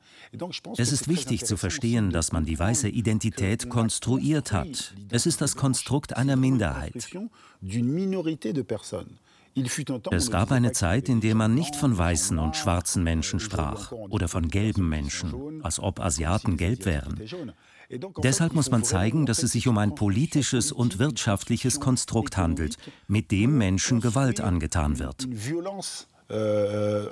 Es 0.77 0.91
ist 0.91 1.07
wichtig 1.07 1.45
zu 1.45 1.57
verstehen, 1.57 2.11
dass 2.11 2.31
man 2.31 2.45
die 2.45 2.57
weiße 2.57 2.89
Identität 2.89 3.69
konstruiert 3.69 4.51
hat. 4.51 4.93
Es 5.09 5.25
ist 5.25 5.41
das 5.41 5.55
Konstrukt 5.55 6.15
einer 6.17 6.35
Minderheit. 6.35 6.93
Es 10.11 10.31
gab 10.31 10.51
eine 10.51 10.71
Zeit, 10.71 11.09
in 11.09 11.19
der 11.19 11.35
man 11.35 11.53
nicht 11.53 11.75
von 11.75 11.97
weißen 11.97 12.39
und 12.39 12.55
schwarzen 12.55 13.03
Menschen 13.03 13.39
sprach 13.39 13.91
oder 13.91 14.29
von 14.29 14.47
gelben 14.47 14.87
Menschen, 14.87 15.61
als 15.61 15.79
ob 15.79 15.99
Asiaten 15.99 16.55
gelb 16.55 16.85
wären. 16.85 17.19
Deshalb 18.24 18.53
muss 18.53 18.71
man 18.71 18.83
zeigen, 18.83 19.25
dass 19.25 19.43
es 19.43 19.51
sich 19.51 19.67
um 19.67 19.77
ein 19.77 19.95
politisches 19.95 20.71
und 20.71 21.00
wirtschaftliches 21.00 21.79
Konstrukt 21.79 22.38
handelt, 22.38 22.77
mit 23.07 23.31
dem 23.31 23.57
Menschen 23.57 24.01
Gewalt 24.01 24.39
angetan 24.41 25.00
wird. 25.00 25.27
Euh, 26.29 27.07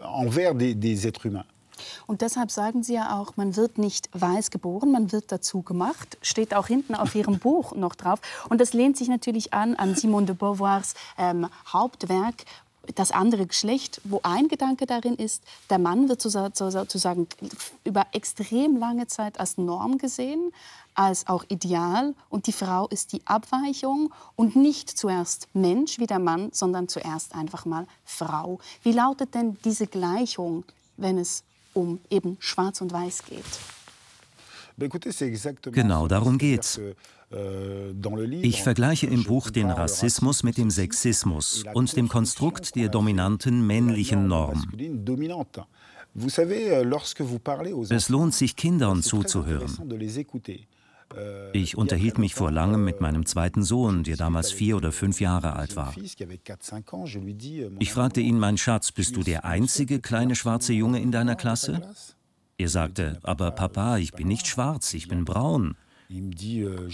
und 2.07 2.21
deshalb 2.21 2.51
sagen 2.51 2.83
Sie 2.83 2.93
ja 2.93 3.17
auch, 3.19 3.38
man 3.38 3.55
wird 3.55 3.77
nicht 3.77 4.09
weiß 4.13 4.51
geboren, 4.51 4.91
man 4.91 5.12
wird 5.12 5.31
dazu 5.31 5.62
gemacht. 5.62 6.17
Steht 6.21 6.53
auch 6.53 6.67
hinten 6.67 6.95
auf 6.95 7.15
Ihrem 7.15 7.39
Buch 7.39 7.74
noch 7.75 7.95
drauf. 7.95 8.19
Und 8.50 8.62
das 8.62 8.74
lehnt 8.74 8.98
sich 8.98 9.07
natürlich 9.07 9.53
an 9.53 9.75
an 9.75 9.95
Simone 9.95 10.27
de 10.27 10.36
Beauvoirs 10.36 10.93
ähm, 11.17 11.48
Hauptwerk, 11.71 12.45
das 12.95 13.12
andere 13.12 13.45
Geschlecht, 13.45 14.01
wo 14.03 14.19
ein 14.24 14.48
Gedanke 14.48 14.86
darin 14.86 15.15
ist, 15.15 15.43
der 15.69 15.79
Mann 15.79 16.09
wird 16.09 16.21
sozusagen 16.21 17.27
über 17.83 18.07
extrem 18.13 18.77
lange 18.77 19.07
Zeit 19.07 19.39
als 19.39 19.57
Norm 19.57 19.98
gesehen, 19.98 20.51
als 20.95 21.27
auch 21.27 21.45
Ideal 21.50 22.13
und 22.29 22.48
die 22.48 22.51
Frau 22.51 22.88
ist 22.88 23.13
die 23.13 23.21
Abweichung 23.25 24.13
und 24.36 24.55
nicht 24.55 24.89
zuerst 24.89 25.48
Mensch 25.53 26.00
wie 26.00 26.07
der 26.07 26.19
Mann, 26.19 26.50
sondern 26.51 26.88
zuerst 26.88 27.36
einfach 27.36 27.65
mal 27.65 27.88
Frau. 28.05 28.59
Wie 28.83 28.91
lautet 28.91 29.33
denn 29.33 29.57
diese 29.63 29.88
Gleichung, 29.88 30.63
wenn 30.98 31.17
es 31.17 31.43
um 31.74 32.01
eben 32.09 32.38
Schwarz 32.39 32.81
und 32.81 32.91
Weiß 32.91 33.24
geht? 33.24 33.45
Genau 35.71 36.07
darum 36.07 36.38
geht's. 36.38 36.79
Euh, 37.31 37.93
ich 38.41 38.63
vergleiche 38.63 39.05
im 39.05 39.24
Buch 39.24 39.51
den 39.51 39.69
Rassismus 39.69 40.41
mit 40.43 40.57
dem 40.57 40.71
Sexismus 40.71 41.63
und 41.74 41.95
dem 41.95 42.09
Konstrukt 42.09 42.75
der 42.75 42.89
dominanten 42.89 43.65
männlichen 43.67 44.27
Norm. 44.27 44.63
Euh, 46.15 46.83
es 47.91 48.09
lohnt 48.09 48.33
sich, 48.33 48.55
Kindern 48.55 49.03
zuzuhören. 49.03 49.77
Euh, 51.15 51.50
ich 51.53 51.77
unterhielt 51.77 52.17
mich 52.17 52.36
vor 52.36 52.51
langem 52.51 52.83
mit 52.83 53.01
meinem 53.01 53.25
zweiten 53.25 53.63
Sohn, 53.63 54.03
der 54.03 54.15
damals 54.15 54.51
vier 54.51 54.77
oder 54.77 54.91
fünf 54.91 55.21
Jahre 55.21 55.55
alt 55.55 55.75
war. 55.75 55.95
Ich 57.79 57.91
fragte 57.91 58.21
ihn, 58.21 58.39
mein 58.39 58.57
Schatz, 58.57 58.91
bist 58.91 59.15
du 59.15 59.24
der 59.24 59.45
einzige 59.45 60.00
kleine 60.00 60.36
schwarze 60.36 60.74
Junge 60.74 61.01
in 61.01 61.12
deiner 61.12 61.36
Klasse? 61.36 61.81
Er 62.59 62.67
sagte, 62.67 63.19
aber 63.23 63.51
Papa, 63.51 63.97
ich 63.99 64.11
bin 64.11 64.27
nicht 64.27 64.45
schwarz, 64.45 64.93
ich 64.93 65.07
bin 65.07 65.23
braun. 65.23 65.77
Euh, 66.11 66.89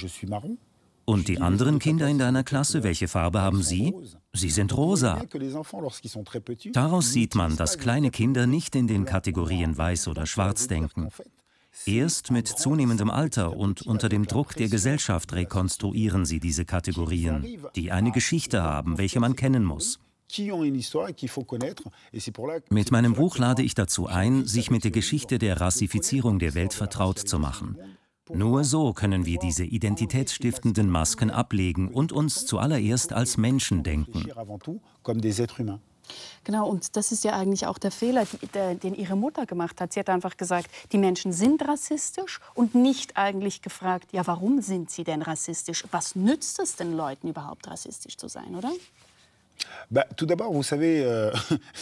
Und 1.06 1.28
die 1.28 1.42
anderen 1.42 1.80
Kinder 1.80 2.08
in 2.08 2.20
deiner 2.20 2.44
Klasse, 2.44 2.84
welche 2.84 3.08
Farbe 3.08 3.42
haben 3.42 3.64
sie? 3.64 3.92
Sie 4.34 4.52
sind 4.52 4.78
rosa. 4.78 5.20
Daraus 6.72 7.12
sieht 7.12 7.34
man, 7.34 7.58
dass 7.58 7.80
kleine 7.80 8.12
Kinder 8.12 8.46
nicht 8.46 8.76
in 8.76 8.86
den 8.86 9.06
Kategorien 9.06 9.76
weiß 9.76 10.08
oder 10.08 10.28
schwarz 10.28 10.68
denken. 10.68 11.10
Erst 11.88 12.30
mit 12.30 12.48
zunehmendem 12.48 13.10
Alter 13.10 13.58
und 13.58 13.82
unter 13.82 14.08
dem 14.08 14.28
Druck 14.28 14.56
der 14.56 14.70
Gesellschaft 14.70 15.34
rekonstruieren 15.34 16.26
sie 16.26 16.40
diese 16.40 16.66
Kategorien, 16.66 17.44
die 17.76 17.92
eine 17.92 18.12
Geschichte 18.12 18.62
haben, 18.62 19.00
welche 19.00 19.20
man 19.20 19.36
kennen 19.36 19.64
muss. 19.64 20.00
Mit 22.70 22.92
meinem 22.92 23.14
Buch 23.14 23.38
lade 23.38 23.64
ich 23.64 23.76
dazu 23.76 24.08
ein, 24.08 24.46
sich 24.46 24.72
mit 24.72 24.84
der 24.84 24.92
Geschichte 24.92 25.38
der 25.40 25.62
Rassifizierung 25.62 26.40
der 26.40 26.56
Welt 26.56 26.74
vertraut 26.74 27.20
zu 27.20 27.40
machen. 27.40 27.78
Nur 28.34 28.64
so 28.64 28.94
können 28.94 29.26
wir 29.26 29.38
diese 29.38 29.64
identitätsstiftenden 29.64 30.90
Masken 30.90 31.30
ablegen 31.30 31.90
und 31.90 32.12
uns 32.12 32.46
zuallererst 32.48 33.14
als 33.14 33.38
Menschen 33.38 33.84
denken. 33.84 34.26
Genau, 36.44 36.68
und 36.68 36.96
das 36.96 37.12
ist 37.12 37.24
ja 37.24 37.34
eigentlich 37.34 37.66
auch 37.66 37.78
der 37.78 37.92
Fehler, 37.92 38.26
den 38.54 38.94
Ihre 38.94 39.16
Mutter 39.16 39.46
gemacht 39.46 39.82
hat. 39.82 39.94
Sie 39.94 40.00
hat 40.00 40.10
einfach 40.10 40.38
gesagt, 40.38 40.70
die 40.92 40.98
Menschen 40.98 41.34
sind 41.34 41.68
rassistisch 41.68 42.40
und 42.54 42.76
nicht 42.76 43.18
eigentlich 43.18 43.62
gefragt, 43.62 44.12
ja, 44.12 44.26
warum 44.28 44.62
sind 44.62 44.90
sie 44.92 45.04
denn 45.04 45.22
rassistisch? 45.22 45.84
Was 45.92 46.16
nützt 46.16 46.60
es 46.60 46.76
den 46.76 46.96
Leuten 46.96 47.28
überhaupt, 47.28 47.68
rassistisch 47.68 48.18
zu 48.18 48.28
sein, 48.28 48.56
oder? 48.56 48.72
Euh, 51.04 51.32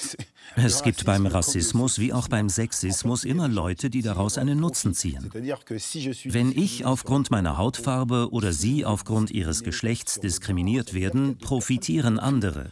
es 0.55 0.83
gibt 0.83 1.05
beim 1.05 1.25
Rassismus 1.25 1.99
wie 1.99 2.13
auch 2.13 2.27
beim 2.27 2.49
Sexismus 2.49 3.23
immer 3.23 3.47
Leute, 3.47 3.89
die 3.89 4.01
daraus 4.01 4.37
einen 4.37 4.59
Nutzen 4.59 4.93
ziehen. 4.93 5.29
Wenn 5.33 6.51
ich 6.51 6.85
aufgrund 6.85 7.31
meiner 7.31 7.57
Hautfarbe 7.57 8.29
oder 8.31 8.53
Sie 8.53 8.85
aufgrund 8.85 9.31
Ihres 9.31 9.63
Geschlechts 9.63 10.19
diskriminiert 10.19 10.93
werden, 10.93 11.37
profitieren 11.37 12.19
andere. 12.19 12.71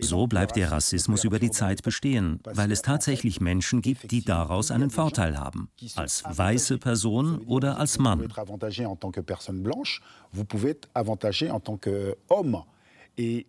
So 0.00 0.26
bleibt 0.26 0.56
der 0.56 0.72
Rassismus 0.72 1.22
über 1.22 1.38
die 1.38 1.52
Zeit 1.52 1.82
bestehen, 1.82 2.40
weil 2.42 2.72
es 2.72 2.82
tatsächlich 2.82 3.40
Menschen 3.40 3.80
gibt, 3.80 4.10
die 4.10 4.24
daraus 4.24 4.70
einen 4.70 4.90
Vorteil 4.90 5.38
haben. 5.38 5.68
Als 5.94 6.24
weiße 6.26 6.78
Person 6.78 7.38
oder 7.46 7.78
als 7.78 7.98
Mann. 7.98 8.28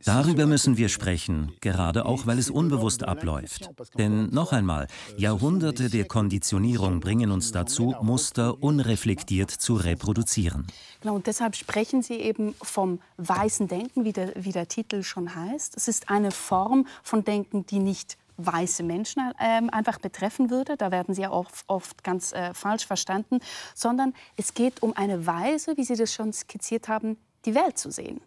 Darüber 0.03 0.45
müssen 0.45 0.77
wir 0.77 0.89
sprechen, 0.89 1.51
gerade 1.60 2.05
auch, 2.05 2.27
weil 2.27 2.38
es 2.38 2.50
unbewusst 2.50 3.03
abläuft. 3.03 3.69
Denn 3.98 4.29
noch 4.29 4.51
einmal, 4.51 4.88
Jahrhunderte 5.17 5.89
der 5.89 6.05
Konditionierung 6.05 7.00
bringen 7.00 7.31
uns 7.31 7.51
dazu, 7.51 7.95
Muster 8.01 8.62
unreflektiert 8.62 9.50
zu 9.50 9.75
reproduzieren. 9.75 10.67
Genau, 11.01 11.15
und 11.15 11.27
deshalb 11.27 11.55
sprechen 11.55 12.03
Sie 12.03 12.15
eben 12.15 12.53
vom 12.62 13.00
weißen 13.17 13.67
Denken, 13.67 14.05
wie 14.05 14.13
der, 14.13 14.34
wie 14.36 14.51
der 14.51 14.67
Titel 14.67 15.03
schon 15.03 15.34
heißt. 15.36 15.75
Es 15.75 15.88
ist 15.88 16.10
eine 16.10 16.31
Form 16.31 16.88
von 17.03 17.24
Denken, 17.24 17.65
die 17.65 17.79
nicht 17.79 18.17
weiße 18.38 18.84
Menschen 18.84 19.31
äh, 19.39 19.62
einfach 19.72 20.00
betreffen 20.00 20.50
würde. 20.50 20.77
Da 20.77 20.91
werden 20.91 21.15
sie 21.15 21.22
ja 21.22 21.31
oft, 21.31 21.63
oft 21.67 22.03
ganz 22.03 22.34
äh, 22.34 22.53
falsch 22.53 22.86
verstanden. 22.86 23.39
Sondern 23.74 24.13
es 24.36 24.53
geht 24.53 24.84
um 24.84 24.95
eine 24.95 25.25
Weise, 25.25 25.77
wie 25.77 25.84
Sie 25.84 25.95
das 25.95 26.13
schon 26.13 26.34
skizziert 26.34 26.88
haben, 26.88 27.17
die 27.45 27.55
Welt 27.55 27.77
zu 27.77 27.91
sehen. 27.91 28.22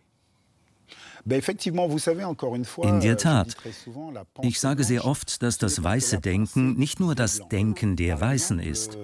In 2.88 3.00
der 3.00 3.18
Tat. 3.18 3.54
Ich 4.40 4.60
sage 4.60 4.82
sehr 4.82 5.04
oft, 5.04 5.42
dass 5.42 5.58
das 5.58 5.82
weiße 5.84 6.20
Denken 6.20 6.74
nicht 6.74 7.00
nur 7.00 7.14
das 7.14 7.48
Denken 7.48 7.96
der 7.96 8.18
Weißen 8.18 8.58
ist. 8.60 8.96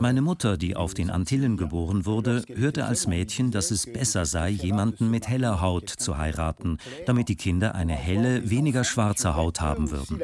Meine 0.00 0.22
Mutter, 0.22 0.56
die 0.56 0.74
auf 0.74 0.94
den 0.94 1.10
Antillen 1.10 1.56
geboren 1.56 2.04
wurde, 2.04 2.42
hörte 2.52 2.84
als 2.84 3.06
Mädchen, 3.06 3.52
dass 3.52 3.70
es 3.70 3.86
besser 3.86 4.26
sei, 4.26 4.48
jemanden 4.48 5.08
mit 5.08 5.28
heller 5.28 5.60
Haut 5.60 5.88
zu 5.88 6.18
heiraten, 6.18 6.78
damit 7.06 7.28
die 7.28 7.36
Kinder 7.36 7.76
eine 7.76 7.94
helle, 7.94 8.50
weniger 8.50 8.82
schwarze 8.82 9.36
Haut 9.36 9.60
haben 9.60 9.90
würden. 9.92 10.20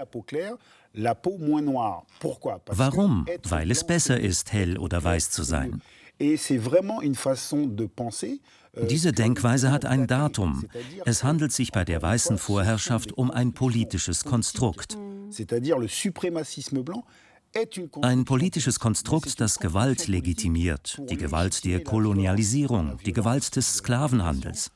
Warum? 2.66 3.26
Weil 3.48 3.70
es 3.70 3.86
besser 3.86 4.18
ist, 4.18 4.52
hell 4.52 4.76
oder 4.78 5.04
weiß 5.04 5.30
zu 5.30 5.44
sein. 5.44 5.80
Diese 8.90 9.12
Denkweise 9.12 9.70
hat 9.70 9.84
ein 9.84 10.06
Datum. 10.06 10.66
Es 11.04 11.24
handelt 11.24 11.52
sich 11.52 11.72
bei 11.72 11.84
der 11.84 12.02
weißen 12.02 12.38
Vorherrschaft 12.38 13.12
um 13.12 13.30
ein 13.30 13.52
politisches 13.52 14.24
Konstrukt. 14.24 14.96
Ein 18.02 18.24
politisches 18.24 18.80
Konstrukt, 18.80 19.40
das 19.40 19.58
Gewalt 19.58 20.06
legitimiert, 20.06 21.00
die 21.08 21.16
Gewalt 21.16 21.64
der 21.64 21.82
Kolonialisierung, 21.82 22.98
die 23.04 23.12
Gewalt 23.12 23.56
des 23.56 23.76
Sklavenhandels. 23.76 24.70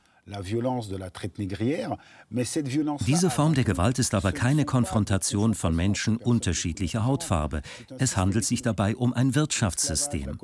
Diese 3.05 3.29
Form 3.29 3.53
der 3.53 3.63
Gewalt 3.65 3.99
ist 3.99 4.15
aber 4.15 4.31
keine 4.31 4.63
Konfrontation 4.63 5.53
von 5.53 5.75
Menschen 5.75 6.15
unterschiedlicher 6.15 7.05
Hautfarbe. 7.05 7.61
Es 7.97 8.15
handelt 8.15 8.45
sich 8.45 8.61
dabei 8.61 8.95
um 8.95 9.11
ein 9.11 9.35
Wirtschaftssystem. 9.35 10.39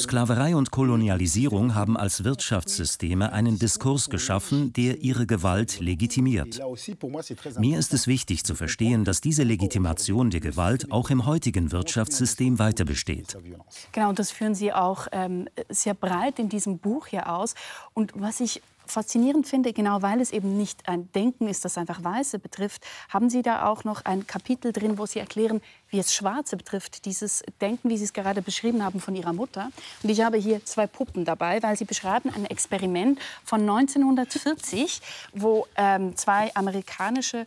Sklaverei 0.00 0.56
und 0.56 0.70
Kolonialisierung 0.70 1.74
haben 1.74 1.98
als 1.98 2.24
Wirtschaftssysteme 2.24 3.32
einen 3.32 3.58
Diskurs 3.58 4.08
geschaffen, 4.08 4.72
der 4.72 5.02
ihre 5.02 5.26
Gewalt 5.26 5.80
legitimiert. 5.80 6.58
Mir 7.58 7.78
ist 7.78 7.92
es 7.92 8.06
wichtig 8.06 8.44
zu 8.44 8.54
verstehen, 8.54 9.04
dass 9.04 9.20
diese 9.20 9.42
Legitimation 9.42 10.30
der 10.30 10.40
Gewalt 10.40 10.90
auch 10.90 11.10
im 11.10 11.26
heutigen 11.26 11.70
Wirtschaftssystem 11.70 12.58
weiter 12.58 12.86
besteht. 12.86 13.36
Genau, 13.92 14.08
und 14.08 14.18
das 14.18 14.30
führen 14.30 14.54
Sie 14.54 14.72
auch 14.72 15.06
ähm, 15.12 15.48
sehr 15.68 15.94
breit 15.94 16.38
in 16.38 16.48
diesem 16.48 16.78
Buch 16.78 17.08
hier 17.08 17.30
aus. 17.30 17.54
Und 17.92 18.12
was 18.14 18.37
was 18.38 18.40
ich 18.40 18.62
faszinierend 18.86 19.46
finde, 19.46 19.72
genau 19.72 20.00
weil 20.00 20.20
es 20.20 20.30
eben 20.30 20.56
nicht 20.56 20.88
ein 20.88 21.10
Denken 21.12 21.48
ist, 21.48 21.64
das 21.64 21.76
einfach 21.76 22.02
Weiße 22.02 22.38
betrifft, 22.38 22.86
haben 23.08 23.28
Sie 23.28 23.42
da 23.42 23.66
auch 23.66 23.82
noch 23.84 24.04
ein 24.04 24.26
Kapitel 24.28 24.72
drin, 24.72 24.96
wo 24.96 25.06
Sie 25.06 25.18
erklären, 25.18 25.60
wie 25.90 25.98
es 25.98 26.14
Schwarze 26.14 26.56
betrifft, 26.56 27.04
dieses 27.04 27.42
Denken, 27.60 27.90
wie 27.90 27.98
Sie 27.98 28.04
es 28.04 28.12
gerade 28.12 28.40
beschrieben 28.40 28.84
haben 28.84 29.00
von 29.00 29.14
Ihrer 29.16 29.32
Mutter. 29.32 29.70
Und 30.02 30.10
ich 30.10 30.22
habe 30.22 30.38
hier 30.38 30.64
zwei 30.64 30.86
Puppen 30.86 31.24
dabei, 31.24 31.62
weil 31.62 31.76
Sie 31.76 31.84
beschreiben 31.84 32.30
ein 32.34 32.46
Experiment 32.46 33.18
von 33.44 33.60
1940, 33.60 35.02
wo 35.34 35.66
ähm, 35.76 36.16
zwei 36.16 36.54
amerikanische 36.54 37.44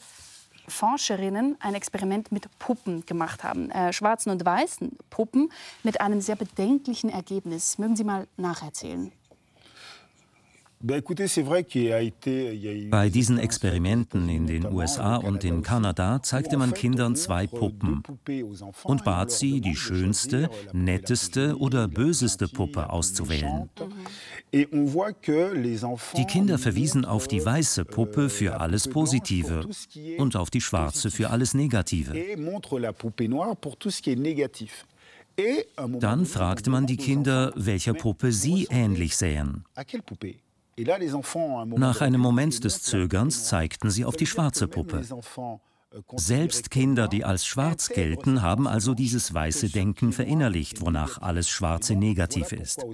Forscherinnen 0.67 1.55
ein 1.59 1.73
Experiment 1.73 2.31
mit 2.31 2.47
Puppen 2.59 3.05
gemacht 3.05 3.43
haben, 3.43 3.71
äh, 3.71 3.93
schwarzen 3.93 4.29
und 4.29 4.45
weißen 4.45 4.95
Puppen, 5.09 5.51
mit 5.81 6.01
einem 6.01 6.21
sehr 6.21 6.35
bedenklichen 6.35 7.09
Ergebnis. 7.09 7.77
Mögen 7.77 7.95
Sie 7.95 8.03
mal 8.03 8.27
nacherzählen? 8.37 9.11
Bei 12.89 13.09
diesen 13.09 13.37
Experimenten 13.37 14.29
in 14.29 14.47
den 14.47 14.65
USA 14.65 15.17
und 15.17 15.43
in 15.43 15.61
Kanada 15.61 16.23
zeigte 16.23 16.57
man 16.57 16.73
Kindern 16.73 17.15
zwei 17.15 17.45
Puppen 17.45 18.01
und 18.83 19.03
bat 19.03 19.31
sie, 19.31 19.61
die 19.61 19.75
schönste, 19.75 20.49
netteste 20.73 21.57
oder 21.57 21.87
böseste 21.87 22.47
Puppe 22.47 22.89
auszuwählen. 22.89 23.69
Die 24.53 26.25
Kinder 26.25 26.57
verwiesen 26.57 27.05
auf 27.05 27.27
die 27.27 27.45
weiße 27.45 27.85
Puppe 27.85 28.29
für 28.29 28.59
alles 28.59 28.87
Positive 28.87 29.67
und 30.17 30.35
auf 30.35 30.49
die 30.49 30.61
schwarze 30.61 31.11
für 31.11 31.29
alles 31.29 31.53
Negative. 31.53 32.13
Dann 35.99 36.25
fragte 36.25 36.69
man 36.69 36.85
die 36.87 36.97
Kinder, 36.97 37.53
welcher 37.55 37.93
Puppe 37.93 38.31
sie 38.31 38.67
ähnlich 38.69 39.15
sähen. 39.15 39.63
Nach 40.83 42.01
einem 42.01 42.21
Moment 42.21 42.63
des 42.63 42.83
Zögerns 42.83 43.45
zeigten 43.45 43.89
sie 43.89 44.05
auf 44.05 44.15
die 44.15 44.27
schwarze 44.27 44.67
Puppe. 44.67 45.03
Selbst 46.15 46.71
Kinder, 46.71 47.07
die 47.07 47.25
als 47.25 47.45
schwarz 47.45 47.89
gelten, 47.89 48.41
haben 48.41 48.67
also 48.67 48.93
dieses 48.93 49.33
weiße 49.33 49.69
Denken 49.69 50.13
verinnerlicht, 50.13 50.81
wonach 50.81 51.21
alles 51.21 51.49
Schwarze 51.49 51.95
negativ 51.95 52.53
ist. 52.53 52.85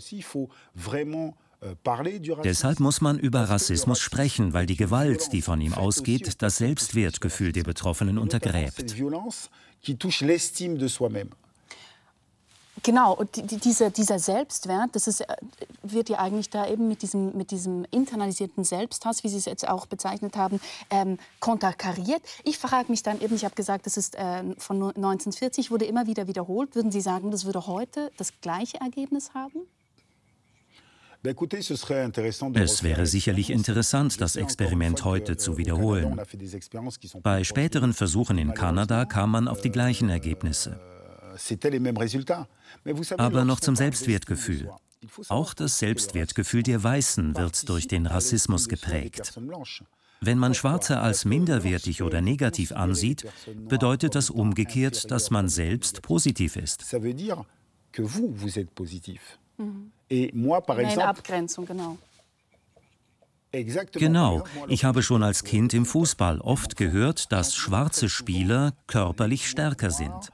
Deshalb 2.43 2.79
muss 2.79 3.01
man 3.01 3.17
über 3.19 3.49
Rassismus 3.49 3.99
sprechen, 3.99 4.53
weil 4.53 4.65
die 4.65 4.75
Gewalt, 4.75 5.31
die 5.33 5.41
von 5.41 5.59
ihm 5.59 5.73
ausgeht, 5.73 6.41
das 6.41 6.57
Selbstwertgefühl 6.57 7.51
der 7.51 7.63
Betroffenen 7.63 8.17
untergräbt. 8.17 8.95
Genau, 12.87 13.13
und 13.13 13.35
die, 13.35 13.57
dieser, 13.57 13.89
dieser 13.89 14.17
Selbstwert, 14.17 14.95
das 14.95 15.07
ist, 15.07 15.19
äh, 15.19 15.25
wird 15.83 16.07
ja 16.07 16.19
eigentlich 16.19 16.49
da 16.49 16.65
eben 16.69 16.87
mit 16.87 17.01
diesem, 17.01 17.35
mit 17.35 17.51
diesem 17.51 17.85
internalisierten 17.91 18.63
Selbsthass, 18.63 19.25
wie 19.25 19.27
Sie 19.27 19.35
es 19.35 19.43
jetzt 19.43 19.67
auch 19.67 19.87
bezeichnet 19.87 20.37
haben, 20.37 20.61
ähm, 20.89 21.17
konterkariert. 21.41 22.21
Ich 22.45 22.57
frage 22.57 22.89
mich 22.89 23.03
dann 23.03 23.19
eben, 23.19 23.35
ich 23.35 23.43
habe 23.43 23.55
gesagt, 23.55 23.87
das 23.87 23.97
ist 23.97 24.15
äh, 24.15 24.41
von 24.57 24.81
1940, 24.81 25.69
wurde 25.69 25.83
immer 25.83 26.07
wieder 26.07 26.29
wiederholt. 26.29 26.75
Würden 26.75 26.89
Sie 26.89 27.01
sagen, 27.01 27.29
das 27.29 27.43
würde 27.43 27.67
heute 27.67 28.09
das 28.15 28.31
gleiche 28.39 28.79
Ergebnis 28.79 29.33
haben? 29.33 29.67
Es 32.53 32.83
wäre 32.83 33.05
sicherlich 33.05 33.49
interessant, 33.49 34.21
das 34.21 34.37
Experiment 34.37 35.03
heute 35.03 35.35
zu 35.35 35.57
wiederholen. 35.57 36.17
Bei 37.21 37.43
späteren 37.43 37.91
Versuchen 37.91 38.37
in 38.37 38.53
Kanada 38.53 39.03
kam 39.03 39.31
man 39.31 39.49
auf 39.49 39.59
die 39.59 39.71
gleichen 39.71 40.07
Ergebnisse. 40.07 40.96
Aber 43.17 43.45
noch 43.45 43.59
zum 43.59 43.75
Selbstwertgefühl. 43.75 44.71
Auch 45.29 45.53
das 45.53 45.79
Selbstwertgefühl 45.79 46.63
der 46.63 46.83
Weißen 46.83 47.37
wird 47.37 47.69
durch 47.69 47.87
den 47.87 48.05
Rassismus 48.07 48.67
geprägt. 48.67 49.33
Wenn 50.19 50.39
man 50.39 50.55
Schwarze 50.55 50.99
als 50.99 51.25
minderwertig 51.25 52.01
oder 52.01 52.21
negativ 52.21 52.71
ansieht, 52.71 53.25
bedeutet 53.69 54.15
das 54.15 54.29
umgekehrt, 54.31 55.11
dass 55.11 55.29
man 55.29 55.47
selbst 55.47 56.01
positiv 56.01 56.55
ist. 56.55 56.83
Mhm. 59.57 59.91
Eine 60.09 61.07
Abgrenzung, 61.07 61.65
genau. 61.65 61.97
Genau. 63.93 64.43
Ich 64.67 64.83
habe 64.83 65.01
schon 65.03 65.23
als 65.23 65.43
Kind 65.43 65.73
im 65.73 65.85
Fußball 65.85 66.41
oft 66.41 66.75
gehört, 66.75 67.31
dass 67.31 67.55
schwarze 67.55 68.09
Spieler 68.09 68.73
körperlich 68.87 69.47
stärker 69.47 69.91
sind. 69.91 70.31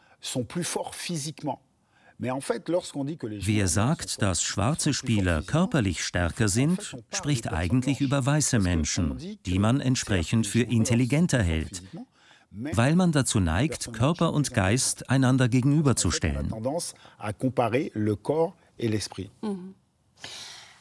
Wer 2.19 3.67
sagt, 3.67 4.21
dass 4.21 4.41
schwarze 4.41 4.93
Spieler 4.93 5.41
körperlich 5.41 6.03
stärker 6.03 6.47
sind, 6.47 6.95
spricht 7.13 7.51
eigentlich 7.51 7.99
über 8.01 8.25
weiße 8.25 8.59
Menschen, 8.59 9.37
die 9.45 9.59
man 9.59 9.81
entsprechend 9.81 10.47
für 10.47 10.61
intelligenter 10.61 11.43
hält, 11.43 11.83
weil 12.51 12.95
man 12.95 13.11
dazu 13.11 13.39
neigt, 13.39 13.91
Körper 13.93 14.31
und 14.31 14.53
Geist 14.53 15.09
einander 15.09 15.49
gegenüberzustellen. 15.49 16.53
Mhm. 19.41 19.75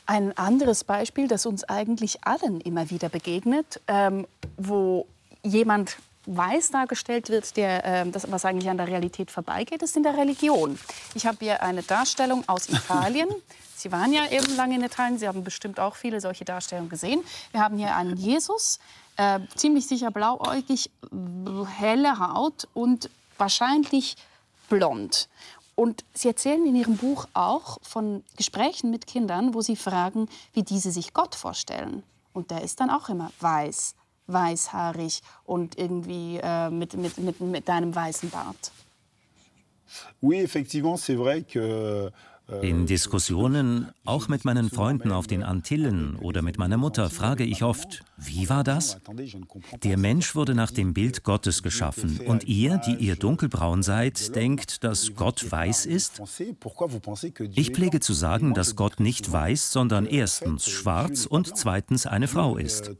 Ein 0.06 0.36
anderes 0.36 0.84
Beispiel, 0.84 1.26
das 1.28 1.46
uns 1.46 1.64
eigentlich 1.64 2.24
allen 2.24 2.60
immer 2.60 2.90
wieder 2.90 3.08
begegnet, 3.08 3.80
ähm, 3.88 4.26
wo 4.56 5.06
jemand 5.42 5.96
weiß 6.26 6.70
dargestellt 6.70 7.28
wird, 7.28 7.56
der, 7.56 7.84
äh, 7.84 8.10
das, 8.10 8.30
was 8.30 8.44
eigentlich 8.44 8.70
an 8.70 8.76
der 8.76 8.88
Realität 8.88 9.30
vorbeigeht, 9.30 9.82
ist 9.82 9.96
in 9.96 10.02
der 10.02 10.16
Religion. 10.16 10.78
Ich 11.14 11.26
habe 11.26 11.38
hier 11.40 11.62
eine 11.62 11.82
Darstellung 11.82 12.44
aus 12.48 12.68
Italien. 12.68 13.28
Sie 13.76 13.90
waren 13.90 14.12
ja 14.12 14.30
eben 14.30 14.54
lange 14.54 14.76
in 14.76 14.84
Italien, 14.84 15.18
Sie 15.18 15.26
haben 15.26 15.42
bestimmt 15.42 15.80
auch 15.80 15.96
viele 15.96 16.20
solche 16.20 16.44
Darstellungen 16.44 16.88
gesehen. 16.88 17.22
Wir 17.50 17.60
haben 17.60 17.76
hier 17.78 17.96
einen 17.96 18.16
Jesus, 18.16 18.78
äh, 19.16 19.40
ziemlich 19.56 19.88
sicher 19.88 20.12
blauäugig, 20.12 20.90
helle 21.78 22.18
Haut 22.18 22.68
und 22.74 23.10
wahrscheinlich 23.38 24.16
blond. 24.68 25.28
Und 25.74 26.04
Sie 26.14 26.28
erzählen 26.28 26.64
in 26.64 26.76
Ihrem 26.76 26.96
Buch 26.96 27.26
auch 27.34 27.78
von 27.82 28.22
Gesprächen 28.36 28.90
mit 28.90 29.06
Kindern, 29.06 29.54
wo 29.54 29.62
Sie 29.62 29.76
fragen, 29.76 30.28
wie 30.52 30.62
diese 30.62 30.92
sich 30.92 31.12
Gott 31.12 31.34
vorstellen. 31.34 32.04
Und 32.32 32.50
der 32.50 32.62
ist 32.62 32.80
dann 32.80 32.90
auch 32.90 33.08
immer 33.08 33.32
weiß, 33.40 33.94
weißhaarig 34.32 35.22
und 35.44 35.78
irgendwie 35.78 36.38
äh, 36.42 36.70
mit, 36.70 36.94
mit, 36.96 37.18
mit, 37.18 37.40
mit 37.40 37.68
einem 37.68 37.94
weißen 37.94 38.30
Bart. 38.30 38.72
Oui, 40.20 40.38
effectivement, 40.40 40.96
c'est 40.96 41.16
vrai 41.16 41.42
que 41.42 42.10
In 42.60 42.86
Diskussionen, 42.86 43.88
auch 44.04 44.28
mit 44.28 44.44
meinen 44.44 44.70
Freunden 44.70 45.10
auf 45.10 45.26
den 45.26 45.42
Antillen 45.42 46.16
oder 46.16 46.42
mit 46.42 46.58
meiner 46.58 46.76
Mutter, 46.76 47.08
frage 47.10 47.44
ich 47.44 47.62
oft, 47.62 48.02
wie 48.16 48.48
war 48.48 48.64
das? 48.64 48.98
Der 49.82 49.96
Mensch 49.96 50.34
wurde 50.34 50.54
nach 50.54 50.70
dem 50.70 50.92
Bild 50.92 51.22
Gottes 51.24 51.62
geschaffen 51.62 52.20
und 52.26 52.44
ihr, 52.44 52.78
die 52.78 52.94
ihr 52.96 53.16
dunkelbraun 53.16 53.82
seid, 53.82 54.34
denkt, 54.36 54.84
dass 54.84 55.14
Gott 55.14 55.50
weiß 55.50 55.86
ist? 55.86 56.22
Ich 57.54 57.70
pflege 57.70 58.00
zu 58.00 58.12
sagen, 58.12 58.54
dass 58.54 58.76
Gott 58.76 59.00
nicht 59.00 59.30
weiß, 59.30 59.72
sondern 59.72 60.06
erstens 60.06 60.68
schwarz 60.68 61.26
und 61.26 61.56
zweitens 61.56 62.06
eine 62.06 62.28
Frau 62.28 62.56
ist. 62.56 62.90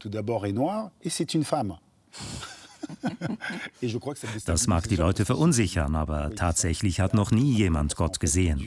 Das 4.45 4.67
mag 4.67 4.89
die 4.89 4.97
Leute 4.97 5.25
verunsichern, 5.25 5.95
aber 5.97 6.35
tatsächlich 6.35 7.01
hat 7.01 7.15
noch 7.15 7.31
nie 7.31 7.53
jemand 7.53 7.97
Gott 7.97 8.21
gesehen. 8.21 8.61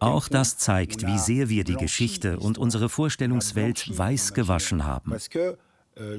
Auch 0.00 0.28
das 0.28 0.58
zeigt, 0.58 1.06
wie 1.06 1.18
sehr 1.18 1.48
wir 1.48 1.64
die 1.64 1.76
Geschichte 1.76 2.38
und 2.38 2.58
unsere 2.58 2.88
Vorstellungswelt 2.88 3.96
weiß 3.96 4.34
gewaschen 4.34 4.84
haben. 4.84 5.12
Euh, 5.98 6.18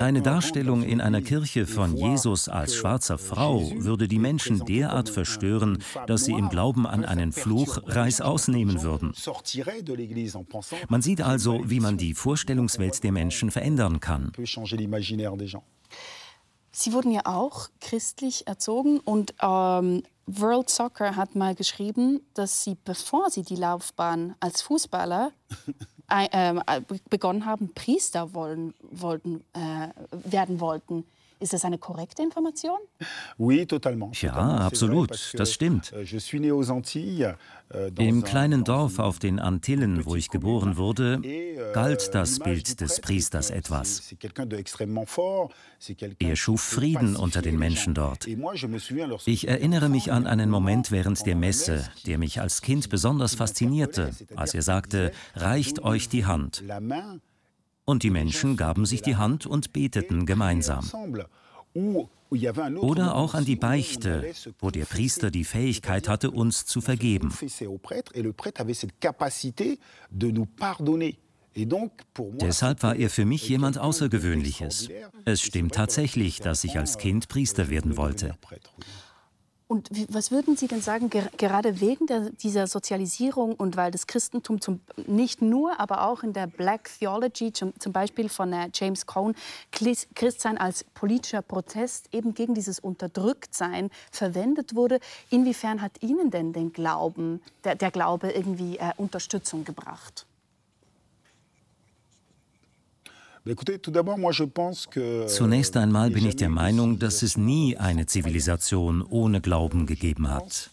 Eine 0.00 0.22
Darstellung 0.22 0.82
in 0.82 1.00
einer 1.00 1.20
Kirche 1.20 1.66
von 1.66 1.96
Jesus 1.96 2.48
als 2.48 2.74
schwarzer 2.74 3.18
Frau 3.18 3.70
würde 3.76 4.08
die 4.08 4.18
Menschen 4.18 4.64
derart 4.64 5.10
verstören, 5.10 5.82
dass 6.06 6.24
sie 6.24 6.32
im 6.32 6.48
Glauben 6.48 6.86
an 6.86 7.04
einen 7.04 7.32
Fluch 7.32 7.78
reißaus 7.84 8.48
nehmen 8.48 8.82
würden. 8.82 9.12
Man 10.88 11.02
sieht 11.02 11.20
also, 11.20 11.60
wie 11.64 11.80
man 11.80 11.98
die 11.98 12.14
Vorstellungswelt 12.14 13.02
der 13.04 13.12
Menschen 13.12 13.50
verändern 13.50 14.00
kann. 14.00 14.32
Sie 16.72 16.92
wurden 16.92 17.10
ja 17.10 17.22
auch 17.24 17.68
christlich 17.80 18.46
erzogen 18.46 19.00
und 19.00 19.34
ähm, 19.42 20.02
World 20.26 20.70
Soccer 20.70 21.16
hat 21.16 21.34
mal 21.34 21.54
geschrieben, 21.54 22.20
dass 22.34 22.62
Sie, 22.62 22.76
bevor 22.84 23.30
Sie 23.30 23.42
die 23.42 23.56
Laufbahn 23.56 24.36
als 24.38 24.62
Fußballer 24.62 25.32
äh, 26.10 26.80
begonnen 27.08 27.46
haben, 27.46 27.72
Priester 27.74 28.34
wollen, 28.34 28.74
wollten, 28.82 29.44
äh, 29.52 29.88
werden 30.10 30.60
wollten. 30.60 31.04
Ist 31.40 31.54
das 31.54 31.64
eine 31.64 31.78
korrekte 31.78 32.22
Information? 32.22 32.78
Ja, 34.20 34.58
absolut, 34.58 35.10
das 35.32 35.52
stimmt. 35.54 35.90
Euh, 35.94 36.04
euh, 37.72 37.90
Im 37.98 38.24
kleinen 38.24 38.64
Dorf 38.64 38.98
auf 38.98 39.18
den 39.18 39.38
Antillen, 39.38 40.04
wo 40.04 40.16
ich 40.16 40.28
geboren 40.28 40.76
wurde, 40.76 41.18
euh, 41.24 41.72
galt 41.72 42.14
das 42.14 42.40
Bild 42.40 42.82
des 42.82 43.00
Priesters 43.00 43.48
etwas. 43.48 44.14
Er 46.18 46.36
schuf 46.36 46.60
Frieden 46.60 47.16
unter 47.16 47.40
den 47.40 47.58
Menschen 47.58 47.94
dort. 47.94 48.26
Ich 49.24 49.48
erinnere 49.48 49.88
mich 49.88 50.12
an 50.12 50.26
einen 50.26 50.50
Moment 50.50 50.90
während 50.90 51.24
der 51.24 51.36
Messe, 51.36 51.88
der 52.06 52.18
mich 52.18 52.38
als 52.42 52.60
Kind 52.60 52.90
besonders 52.90 53.34
faszinierte, 53.34 54.10
als 54.36 54.52
er 54.52 54.62
sagte, 54.62 55.12
reicht 55.36 55.82
euch 55.82 56.10
die 56.10 56.26
Hand. 56.26 56.62
Und 57.90 58.04
die 58.04 58.10
Menschen 58.10 58.56
gaben 58.56 58.86
sich 58.86 59.02
die 59.02 59.16
Hand 59.16 59.46
und 59.46 59.72
beteten 59.72 60.24
gemeinsam. 60.24 60.88
Oder 61.74 63.16
auch 63.16 63.34
an 63.34 63.44
die 63.44 63.56
Beichte, 63.56 64.32
wo 64.60 64.70
der 64.70 64.84
Priester 64.84 65.32
die 65.32 65.42
Fähigkeit 65.42 66.08
hatte, 66.08 66.30
uns 66.30 66.66
zu 66.66 66.80
vergeben. 66.80 67.34
Deshalb 72.40 72.82
war 72.84 72.94
er 72.94 73.10
für 73.10 73.24
mich 73.24 73.48
jemand 73.48 73.78
Außergewöhnliches. 73.78 74.88
Es 75.24 75.40
stimmt 75.40 75.74
tatsächlich, 75.74 76.38
dass 76.38 76.62
ich 76.62 76.78
als 76.78 76.96
Kind 76.96 77.26
Priester 77.26 77.70
werden 77.70 77.96
wollte. 77.96 78.36
Und 79.70 79.88
was 80.12 80.32
würden 80.32 80.56
Sie 80.56 80.66
denn 80.66 80.80
sagen, 80.80 81.10
gerade 81.10 81.80
wegen 81.80 82.08
der, 82.08 82.30
dieser 82.30 82.66
Sozialisierung 82.66 83.54
und 83.54 83.76
weil 83.76 83.92
das 83.92 84.08
Christentum 84.08 84.60
zum, 84.60 84.80
nicht 85.06 85.42
nur, 85.42 85.78
aber 85.78 86.08
auch 86.08 86.24
in 86.24 86.32
der 86.32 86.48
Black 86.48 86.90
Theology, 86.98 87.52
zum, 87.52 87.72
zum 87.78 87.92
Beispiel 87.92 88.28
von 88.28 88.52
äh, 88.52 88.68
James 88.74 89.06
Cone, 89.06 89.32
Christsein 90.16 90.58
als 90.58 90.82
politischer 90.82 91.42
Protest 91.42 92.08
eben 92.12 92.34
gegen 92.34 92.52
dieses 92.52 92.80
Unterdrücktsein 92.80 93.90
verwendet 94.10 94.74
wurde, 94.74 94.98
inwiefern 95.30 95.82
hat 95.82 96.02
Ihnen 96.02 96.32
denn 96.32 96.52
den 96.52 96.72
Glauben, 96.72 97.40
der, 97.62 97.76
der 97.76 97.92
Glaube 97.92 98.32
irgendwie 98.32 98.76
äh, 98.76 98.90
Unterstützung 98.96 99.64
gebracht? 99.64 100.26
Zunächst 105.26 105.76
einmal 105.76 106.10
bin 106.10 106.26
ich 106.26 106.36
der 106.36 106.48
Meinung, 106.50 106.98
dass 106.98 107.22
es 107.22 107.36
nie 107.38 107.76
eine 107.76 108.04
Zivilisation 108.06 109.02
ohne 109.02 109.40
Glauben 109.40 109.86
gegeben 109.86 110.28
hat. 110.28 110.70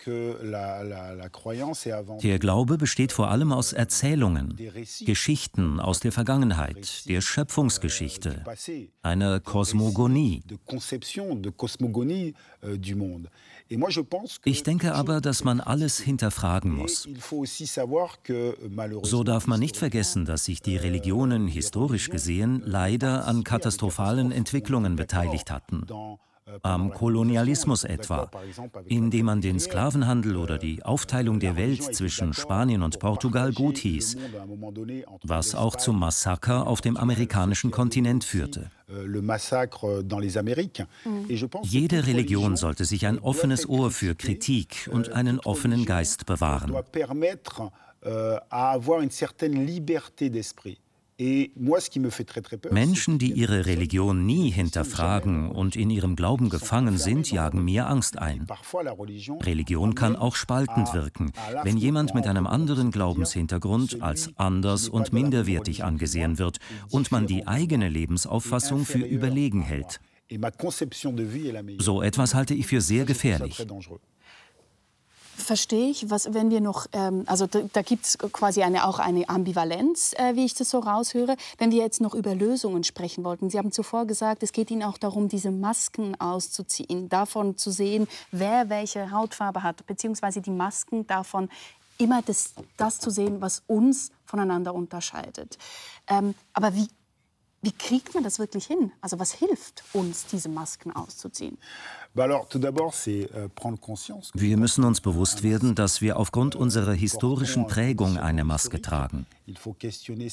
Der 2.24 2.40
Glaube 2.40 2.78
besteht 2.78 3.12
vor 3.14 3.30
allem 3.30 3.54
aus 3.54 3.74
Erzählungen, 3.74 4.58
Geschichten 5.06 5.80
aus 5.80 6.02
der 6.02 6.12
Vergangenheit, 6.12 7.08
der 7.08 7.22
Schöpfungsgeschichte, 7.22 8.44
einer 9.02 9.40
Kosmogonie. 9.40 10.44
Ich 14.44 14.64
denke 14.64 14.94
aber, 14.94 15.22
dass 15.22 15.44
man 15.44 15.60
alles 15.60 16.00
hinterfragen 16.00 16.74
muss. 16.74 17.08
So 19.04 19.24
darf 19.24 19.48
man 19.48 19.60
nicht 19.60 19.78
vergessen, 19.78 20.26
dass 20.26 20.46
sich 20.46 20.62
die 20.62 20.78
Religionen 20.78 21.48
historisch 21.48 22.10
gesehen 22.10 22.62
leider 22.66 23.28
an 23.28 23.44
katastrophalen 23.44 24.32
Entwicklungen 24.32 24.96
beteiligt 24.96 25.52
hatten 25.52 25.86
am 26.62 26.94
Kolonialismus 26.94 27.84
etwa, 27.84 28.30
indem 28.86 29.26
man 29.26 29.42
den 29.42 29.60
Sklavenhandel 29.60 30.36
oder 30.38 30.58
die 30.58 30.84
Aufteilung 30.84 31.40
der 31.40 31.56
Welt 31.56 31.84
zwischen 31.96 32.34
Spanien 32.34 32.84
und 32.84 33.00
Portugal 33.00 33.52
gut 33.54 33.78
hieß, 33.78 34.18
was 35.24 35.56
auch 35.56 35.76
zum 35.76 36.00
Massaker 36.00 36.68
auf 36.68 36.82
dem 36.82 36.98
amerikanischen 36.98 37.72
Kontinent 37.72 38.24
führte. 38.24 38.70
Jede 41.64 42.08
Religion 42.08 42.56
sollte 42.56 42.86
sich 42.86 43.06
ein 43.06 43.20
offenes 43.20 43.68
Ohr 43.68 43.92
für 43.92 44.16
Kritik 44.16 44.90
und 44.92 45.12
einen 45.12 45.40
offenen 45.42 45.86
Geist 45.86 46.26
bewahren. 46.26 46.74
Menschen, 52.70 53.18
die 53.18 53.32
ihre 53.32 53.66
Religion 53.66 54.26
nie 54.28 54.52
hinterfragen 54.52 55.50
und 55.50 55.76
in 55.76 55.90
ihrem 55.90 56.16
Glauben 56.16 56.50
gefangen 56.50 57.00
sind, 57.00 57.32
jagen 57.32 57.66
mir 57.66 57.88
Angst 57.88 58.20
ein. 58.20 58.46
Religion 59.42 59.96
kann 59.96 60.16
auch 60.16 60.36
spaltend 60.36 60.94
wirken, 60.94 61.32
wenn 61.64 61.78
jemand 61.78 62.14
mit 62.14 62.28
einem 62.28 62.46
anderen 62.46 62.92
Glaubenshintergrund 62.92 64.02
als 64.04 64.30
anders 64.36 64.90
und 64.90 65.12
minderwertig 65.12 65.84
angesehen 65.84 66.38
wird 66.38 66.58
und 66.92 67.12
man 67.12 67.26
die 67.26 67.48
eigene 67.48 67.90
Lebensauffassung 67.90 68.86
für 68.86 69.00
überlegen 69.00 69.62
hält. 69.62 70.00
So 71.80 72.02
etwas 72.04 72.36
halte 72.36 72.54
ich 72.54 72.68
für 72.68 72.82
sehr 72.82 73.06
gefährlich 73.06 73.66
verstehe 75.38 75.90
ich, 75.90 76.10
was, 76.10 76.34
wenn 76.34 76.50
wir 76.50 76.62
noch, 76.62 76.88
ähm, 76.94 77.24
also 77.28 77.48
da, 77.48 77.62
da 77.72 77.82
gibt 77.82 78.06
es 78.06 78.18
quasi 78.18 78.64
eine, 78.64 78.88
auch 78.88 79.00
eine 79.00 79.30
Ambivalenz, 79.30 80.14
äh, 80.14 80.36
wie 80.36 80.46
ich 80.46 80.56
das 80.56 80.70
so 80.70 80.80
raushöre, 80.80 81.38
wenn 81.58 81.72
wir 81.72 81.82
jetzt 81.82 82.02
noch 82.02 82.14
über 82.14 82.36
Lösungen 82.36 82.84
sprechen 82.84 83.24
wollten. 83.24 83.50
Sie 83.50 83.58
haben 83.58 83.72
zuvor 83.72 84.06
gesagt, 84.06 84.44
es 84.44 84.52
geht 84.52 84.72
Ihnen 84.72 84.84
auch 84.84 84.98
darum, 84.98 85.30
diese 85.30 85.52
Masken 85.52 86.20
auszuziehen, 86.20 87.10
davon 87.10 87.58
zu 87.58 87.72
sehen, 87.72 88.08
wer 88.32 88.70
welche 88.70 89.12
Hautfarbe 89.12 89.64
hat, 89.64 89.86
beziehungsweise 89.86 90.42
die 90.42 90.52
Masken 90.52 91.06
davon, 91.08 91.50
immer 91.98 92.22
das, 92.22 92.54
das 92.78 93.00
zu 93.00 93.10
sehen, 93.10 93.42
was 93.42 93.64
uns 93.68 94.12
voneinander 94.26 94.74
unterscheidet. 94.74 95.58
Ähm, 96.08 96.36
aber 96.54 96.76
wie, 96.76 96.88
wie 97.68 97.74
kriegt 97.74 98.14
man 98.14 98.24
das 98.24 98.40
wirklich 98.40 98.66
hin? 98.66 98.94
Also 99.02 99.20
was 99.20 99.34
hilft 99.34 99.84
uns, 99.92 100.26
diese 100.26 100.48
Masken 100.48 100.94
auszuziehen? 100.96 101.58
Euh, 102.16 102.40
wir 104.34 104.58
müssen 104.58 104.84
uns 104.86 105.02
bewusst 105.02 105.44
werden, 105.44 105.76
dass 105.76 106.00
wir 106.02 106.18
aufgrund 106.18 106.56
unserer 106.56 106.94
historischen 106.94 107.68
Prägung 107.68 108.18
eine 108.18 108.46
Maske 108.46 108.82
tragen. 108.82 109.26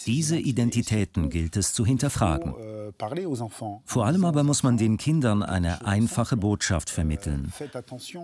Diese 0.06 0.38
Identitäten 0.38 1.28
gilt 1.28 1.56
es 1.56 1.72
zu 1.72 1.84
hinterfragen. 1.84 2.54
Euh, 2.54 2.92
Vor 3.84 4.06
allem 4.06 4.24
aber 4.24 4.44
muss 4.44 4.62
man 4.62 4.76
den 4.76 4.96
Kindern 4.96 5.42
eine 5.42 5.84
einfache 5.86 6.36
Botschaft 6.36 6.88
vermitteln. 6.88 7.52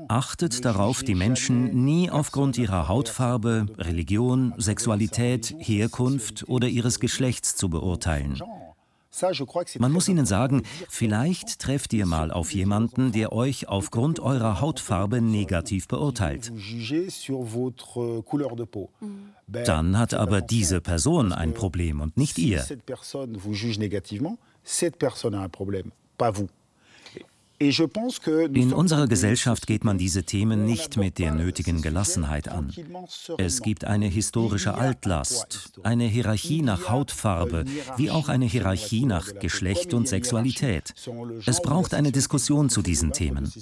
Achtet 0.08 0.64
darauf, 0.64 1.02
die 1.02 1.16
Menschen 1.16 1.84
nie 1.84 2.10
aufgrund 2.10 2.58
ihrer 2.58 2.86
Hautfarbe, 2.88 3.66
Religion, 3.76 4.54
Sexualität, 4.56 5.54
Herkunft 5.58 6.48
oder 6.48 6.68
ihres 6.68 7.00
Geschlechts 7.00 7.56
zu 7.56 7.68
beurteilen. 7.68 8.40
Man 9.80 9.92
muss 9.92 10.08
ihnen 10.08 10.26
sagen, 10.26 10.62
vielleicht 10.88 11.58
trefft 11.58 11.92
ihr 11.92 12.06
mal 12.06 12.30
auf 12.30 12.52
jemanden, 12.54 13.12
der 13.12 13.32
euch 13.32 13.68
aufgrund 13.68 14.20
eurer 14.20 14.60
Hautfarbe 14.60 15.20
negativ 15.20 15.88
beurteilt. 15.88 16.52
Dann 19.48 19.98
hat 19.98 20.14
aber 20.14 20.40
diese 20.40 20.80
Person 20.80 21.32
ein 21.32 21.54
Problem 21.54 22.00
und 22.00 22.16
nicht 22.16 22.38
ihr. 22.38 22.64
In 27.62 28.72
unserer 28.72 29.06
Gesellschaft 29.06 29.66
geht 29.66 29.84
man 29.84 29.98
diese 29.98 30.24
Themen 30.24 30.64
nicht 30.64 30.96
mit 30.96 31.18
der 31.18 31.34
nötigen 31.34 31.82
Gelassenheit 31.82 32.48
an. 32.48 32.72
Es 33.36 33.60
gibt 33.60 33.84
eine 33.84 34.06
historische 34.06 34.72
Altlast, 34.72 35.78
eine 35.82 36.04
Hierarchie 36.04 36.62
nach 36.62 36.88
Hautfarbe, 36.88 37.66
wie 37.98 38.10
auch 38.10 38.30
eine 38.30 38.46
Hierarchie 38.46 39.04
nach 39.04 39.34
Geschlecht 39.34 39.92
und 39.92 40.08
Sexualität. 40.08 40.94
Es 41.44 41.60
braucht 41.60 41.92
eine 41.92 42.12
Diskussion 42.12 42.70
zu 42.70 42.80
diesen 42.80 43.12
Themen. 43.12 43.52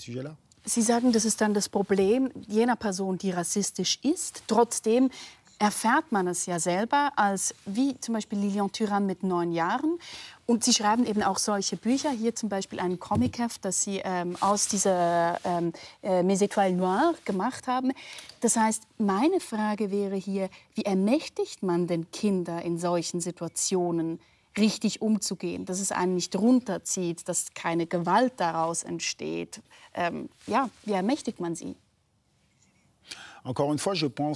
Sie 0.65 0.83
sagen, 0.83 1.13
das 1.13 1.25
ist 1.25 1.41
dann 1.41 1.55
das 1.55 1.69
Problem 1.69 2.31
jener 2.47 2.77
Person, 2.77 3.17
die 3.19 3.31
rassistisch 3.31 3.99
ist. 4.03 4.43
Trotzdem 4.47 5.11
erfährt 5.59 6.13
man 6.13 6.29
es 6.29 6.47
ja 6.47 6.61
selber 6.61 7.13
als, 7.17 7.55
wie 7.67 7.99
zum 8.01 8.15
Beispiel 8.15 8.39
Lilian 8.39 8.71
Thuram 8.71 9.07
mit 9.07 9.23
neun 9.23 9.53
Jahren. 9.53 9.99
Und 10.47 10.65
Sie 10.65 10.73
schreiben 10.73 11.05
eben 11.05 11.23
auch 11.23 11.39
solche 11.39 11.77
Bücher, 11.77 12.11
hier 12.11 12.35
zum 12.35 12.49
Beispiel 12.49 12.81
ein 12.81 12.99
Comicheft, 12.99 13.65
das 13.65 13.83
Sie 13.83 14.01
ähm, 14.05 14.37
aus 14.41 14.69
dieser 14.69 15.39
ähm, 15.45 15.73
äh, 16.03 16.23
Mes 16.23 16.41
Étoiles 16.41 16.77
Noires 16.77 17.17
gemacht 17.25 17.67
haben. 17.67 17.93
Das 18.41 18.57
heißt, 18.57 18.85
meine 18.99 19.41
Frage 19.41 19.91
wäre 19.91 20.17
hier, 20.17 20.49
wie 20.75 20.83
ermächtigt 20.85 21.63
man 21.63 21.87
denn 21.87 22.11
Kinder 22.13 22.63
in 22.63 22.79
solchen 22.79 23.21
Situationen, 23.21 24.21
richtig 24.57 25.03
umzugehen, 25.03 25.67
dass 25.67 25.81
es 25.81 25.93
einen 25.93 26.15
nicht 26.15 26.35
runterzieht, 26.35 27.29
dass 27.29 27.55
keine 27.55 27.87
Gewalt 27.87 28.35
daraus 28.39 28.83
entsteht? 28.83 29.61
Ähm, 29.95 30.29
ja, 30.47 30.69
wie 30.85 30.93
ermächtigt 30.93 31.41
man 31.41 31.55
sie? 31.55 31.77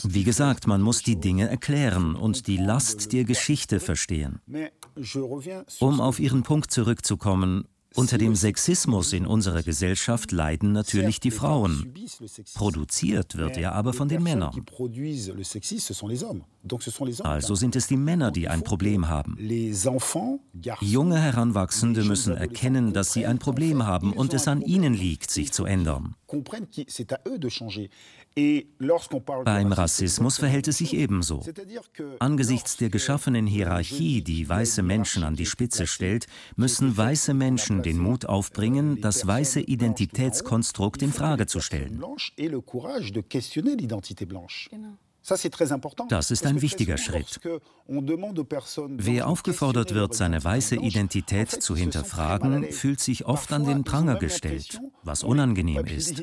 Wie 0.09 0.25
gesagt, 0.25 0.67
man 0.67 0.81
muss 0.81 1.03
die 1.03 1.17
Dinge 1.17 1.49
erklären 1.49 2.15
und 2.15 2.47
die 2.47 2.57
Last 2.57 3.13
der 3.13 3.25
Geschichte 3.25 3.81
verstehen. 3.81 4.41
Um 5.81 6.01
auf 6.01 6.21
Ihren 6.21 6.43
Punkt 6.43 6.71
zurückzukommen, 6.71 7.67
unter 7.95 8.17
dem 8.17 8.35
Sexismus 8.35 9.13
in 9.13 9.27
unserer 9.27 9.63
Gesellschaft 9.63 10.33
leiden 10.33 10.73
natürlich 10.73 11.21
die 11.21 11.31
Frauen. 11.31 11.93
Produziert 12.55 13.37
wird 13.37 13.57
er 13.59 13.75
aber 13.75 13.93
von 13.93 14.09
den 14.09 14.23
Männern. 14.23 14.65
Also 17.23 17.55
sind 17.55 17.77
es 17.77 17.87
die 17.87 17.97
Männer, 17.97 18.31
die 18.31 18.49
ein 18.49 18.63
Problem 18.63 19.09
haben. 19.09 19.37
Junge 20.81 21.21
Heranwachsende 21.21 22.05
müssen 22.05 22.37
erkennen, 22.37 22.93
dass 22.93 23.13
sie 23.13 23.27
ein 23.27 23.39
Problem 23.39 23.85
haben 23.85 24.13
und 24.13 24.33
es 24.33 24.49
an 24.49 24.63
ihnen 24.63 24.95
liegt, 24.95 25.31
sich 25.31 25.53
zu 25.53 25.65
ändern. 25.65 26.15
Beim 28.35 29.73
Rassismus 29.73 30.38
verhält 30.38 30.68
es 30.68 30.79
sich 30.79 30.95
ebenso. 30.95 31.45
Angesichts 32.18 32.77
der 32.79 32.88
geschaffenen 32.88 33.47
Hierarchie, 33.47 34.23
die 34.23 34.49
weiße 34.49 34.83
Menschen 34.83 35.23
an 35.25 35.37
die 35.37 35.47
Spitze 35.47 35.87
stellt, 35.87 36.27
müssen 36.57 36.97
weiße 36.97 37.35
Menschen 37.35 37.83
den 37.83 37.99
Mut 37.99 38.27
aufbringen, 38.27 39.01
das 39.01 39.27
weiße 39.27 39.61
Identitätskonstrukt 39.61 41.03
in 41.03 41.12
Frage 41.12 41.47
zu 41.47 41.61
stellen. 41.61 42.03
Das 46.09 46.31
ist 46.31 46.47
ein 46.47 46.62
wichtiger 46.62 46.97
Schritt. 46.99 47.40
Wer 47.87 49.29
aufgefordert 49.29 49.95
wird, 49.95 50.14
seine 50.14 50.42
weiße 50.42 50.77
Identität 50.77 51.51
zu 51.51 51.77
hinterfragen, 51.77 52.73
fühlt 52.73 53.01
sich 53.01 53.27
oft 53.27 53.53
an 53.53 53.64
den 53.64 53.85
Pranger 53.85 54.16
gestellt, 54.16 54.81
was 55.03 55.23
unangenehm 55.23 55.85
ist. 55.87 56.23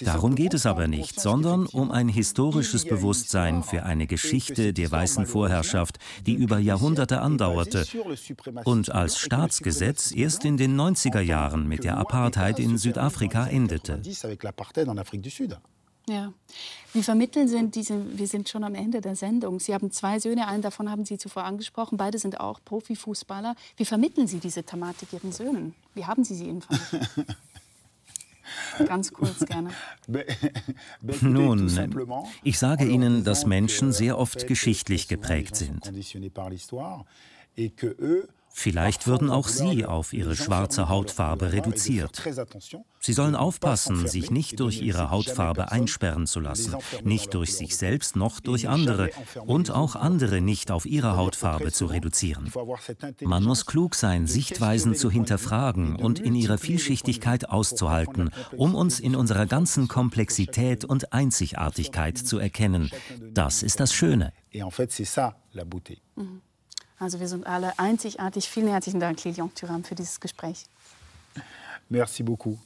Darum 0.00 0.34
geht 0.34 0.54
es 0.54 0.66
aber 0.66 0.88
nicht, 0.88 1.20
sondern 1.20 1.66
um 1.66 1.90
ein 1.90 2.08
historisches 2.08 2.84
Bewusstsein 2.84 3.62
für 3.62 3.82
eine 3.84 4.06
Geschichte 4.06 4.72
der 4.72 4.90
weißen 4.90 5.26
Vorherrschaft, 5.26 5.98
die 6.26 6.34
über 6.34 6.58
Jahrhunderte 6.58 7.20
andauerte 7.20 7.86
und 8.64 8.92
als 8.92 9.18
Staatsgesetz 9.18 10.12
erst 10.14 10.44
in 10.44 10.56
den 10.56 10.78
90er 10.78 11.20
Jahren 11.20 11.66
mit 11.66 11.84
der 11.84 11.96
Apartheid 11.96 12.58
in 12.58 12.78
Südafrika 12.78 13.46
endete. 13.46 14.00
Ja. 16.08 16.32
Wie 16.94 17.02
vermitteln 17.02 17.48
Sie 17.48 17.68
diese, 17.68 18.18
wir 18.18 18.26
sind 18.26 18.48
schon 18.48 18.64
am 18.64 18.74
Ende 18.74 19.00
der 19.00 19.14
Sendung. 19.14 19.60
Sie 19.60 19.74
haben 19.74 19.90
zwei 19.90 20.18
Söhne, 20.18 20.48
einen 20.48 20.62
davon 20.62 20.90
haben 20.90 21.04
Sie 21.04 21.18
zuvor 21.18 21.44
angesprochen, 21.44 21.98
beide 21.98 22.18
sind 22.18 22.40
auch 22.40 22.60
Profifußballer. 22.64 23.54
Wie 23.76 23.84
vermitteln 23.84 24.26
Sie 24.26 24.38
diese 24.38 24.62
Thematik 24.62 25.12
Ihren 25.12 25.32
Söhnen? 25.32 25.74
Wie 25.94 26.06
haben 26.06 26.24
Sie 26.24 26.34
sie 26.34 26.46
ihnen 26.46 26.62
vermittelt? 26.62 27.36
Ganz 28.86 29.12
kurz 29.12 29.44
gerne. 29.44 29.70
Nun, 31.20 31.70
ich 32.42 32.58
sage 32.58 32.84
Ihnen, 32.86 33.24
dass 33.24 33.46
Menschen 33.46 33.92
sehr 33.92 34.18
oft 34.18 34.46
geschichtlich 34.46 35.08
geprägt 35.08 35.56
sind. 35.56 35.90
Vielleicht 38.58 39.06
würden 39.06 39.30
auch 39.30 39.46
sie 39.46 39.86
auf 39.86 40.12
ihre 40.12 40.34
schwarze 40.34 40.88
Hautfarbe 40.88 41.52
reduziert. 41.52 42.24
Sie 42.98 43.12
sollen 43.12 43.36
aufpassen, 43.36 44.08
sich 44.08 44.32
nicht 44.32 44.58
durch 44.58 44.82
ihre 44.82 45.12
Hautfarbe 45.12 45.70
einsperren 45.70 46.26
zu 46.26 46.40
lassen, 46.40 46.74
nicht 47.04 47.34
durch 47.34 47.54
sich 47.54 47.76
selbst 47.76 48.16
noch 48.16 48.40
durch 48.40 48.68
andere 48.68 49.10
und 49.46 49.70
auch 49.70 49.94
andere 49.94 50.40
nicht 50.40 50.72
auf 50.72 50.86
ihre 50.86 51.16
Hautfarbe 51.16 51.70
zu 51.70 51.86
reduzieren. 51.86 52.52
Man 53.22 53.44
muss 53.44 53.64
klug 53.64 53.94
sein, 53.94 54.26
Sichtweisen 54.26 54.96
zu 54.96 55.08
hinterfragen 55.08 55.94
und 55.94 56.18
in 56.18 56.34
ihrer 56.34 56.58
Vielschichtigkeit 56.58 57.48
auszuhalten, 57.48 58.30
um 58.56 58.74
uns 58.74 58.98
in 58.98 59.14
unserer 59.14 59.46
ganzen 59.46 59.86
Komplexität 59.86 60.84
und 60.84 61.12
Einzigartigkeit 61.12 62.18
zu 62.18 62.40
erkennen. 62.40 62.90
Das 63.20 63.62
ist 63.62 63.78
das 63.78 63.94
Schöne. 63.94 64.32
Mhm. 66.16 66.42
Also 66.98 67.20
wir 67.20 67.28
sind 67.28 67.46
alle 67.46 67.78
einzigartig. 67.78 68.48
Vielen 68.48 68.68
herzlichen 68.68 69.00
Dank, 69.00 69.22
Lilian 69.24 69.54
Thuram, 69.54 69.84
für 69.84 69.94
dieses 69.94 70.18
Gespräch. 70.18 70.64
Merci 71.88 72.22
beaucoup. 72.22 72.58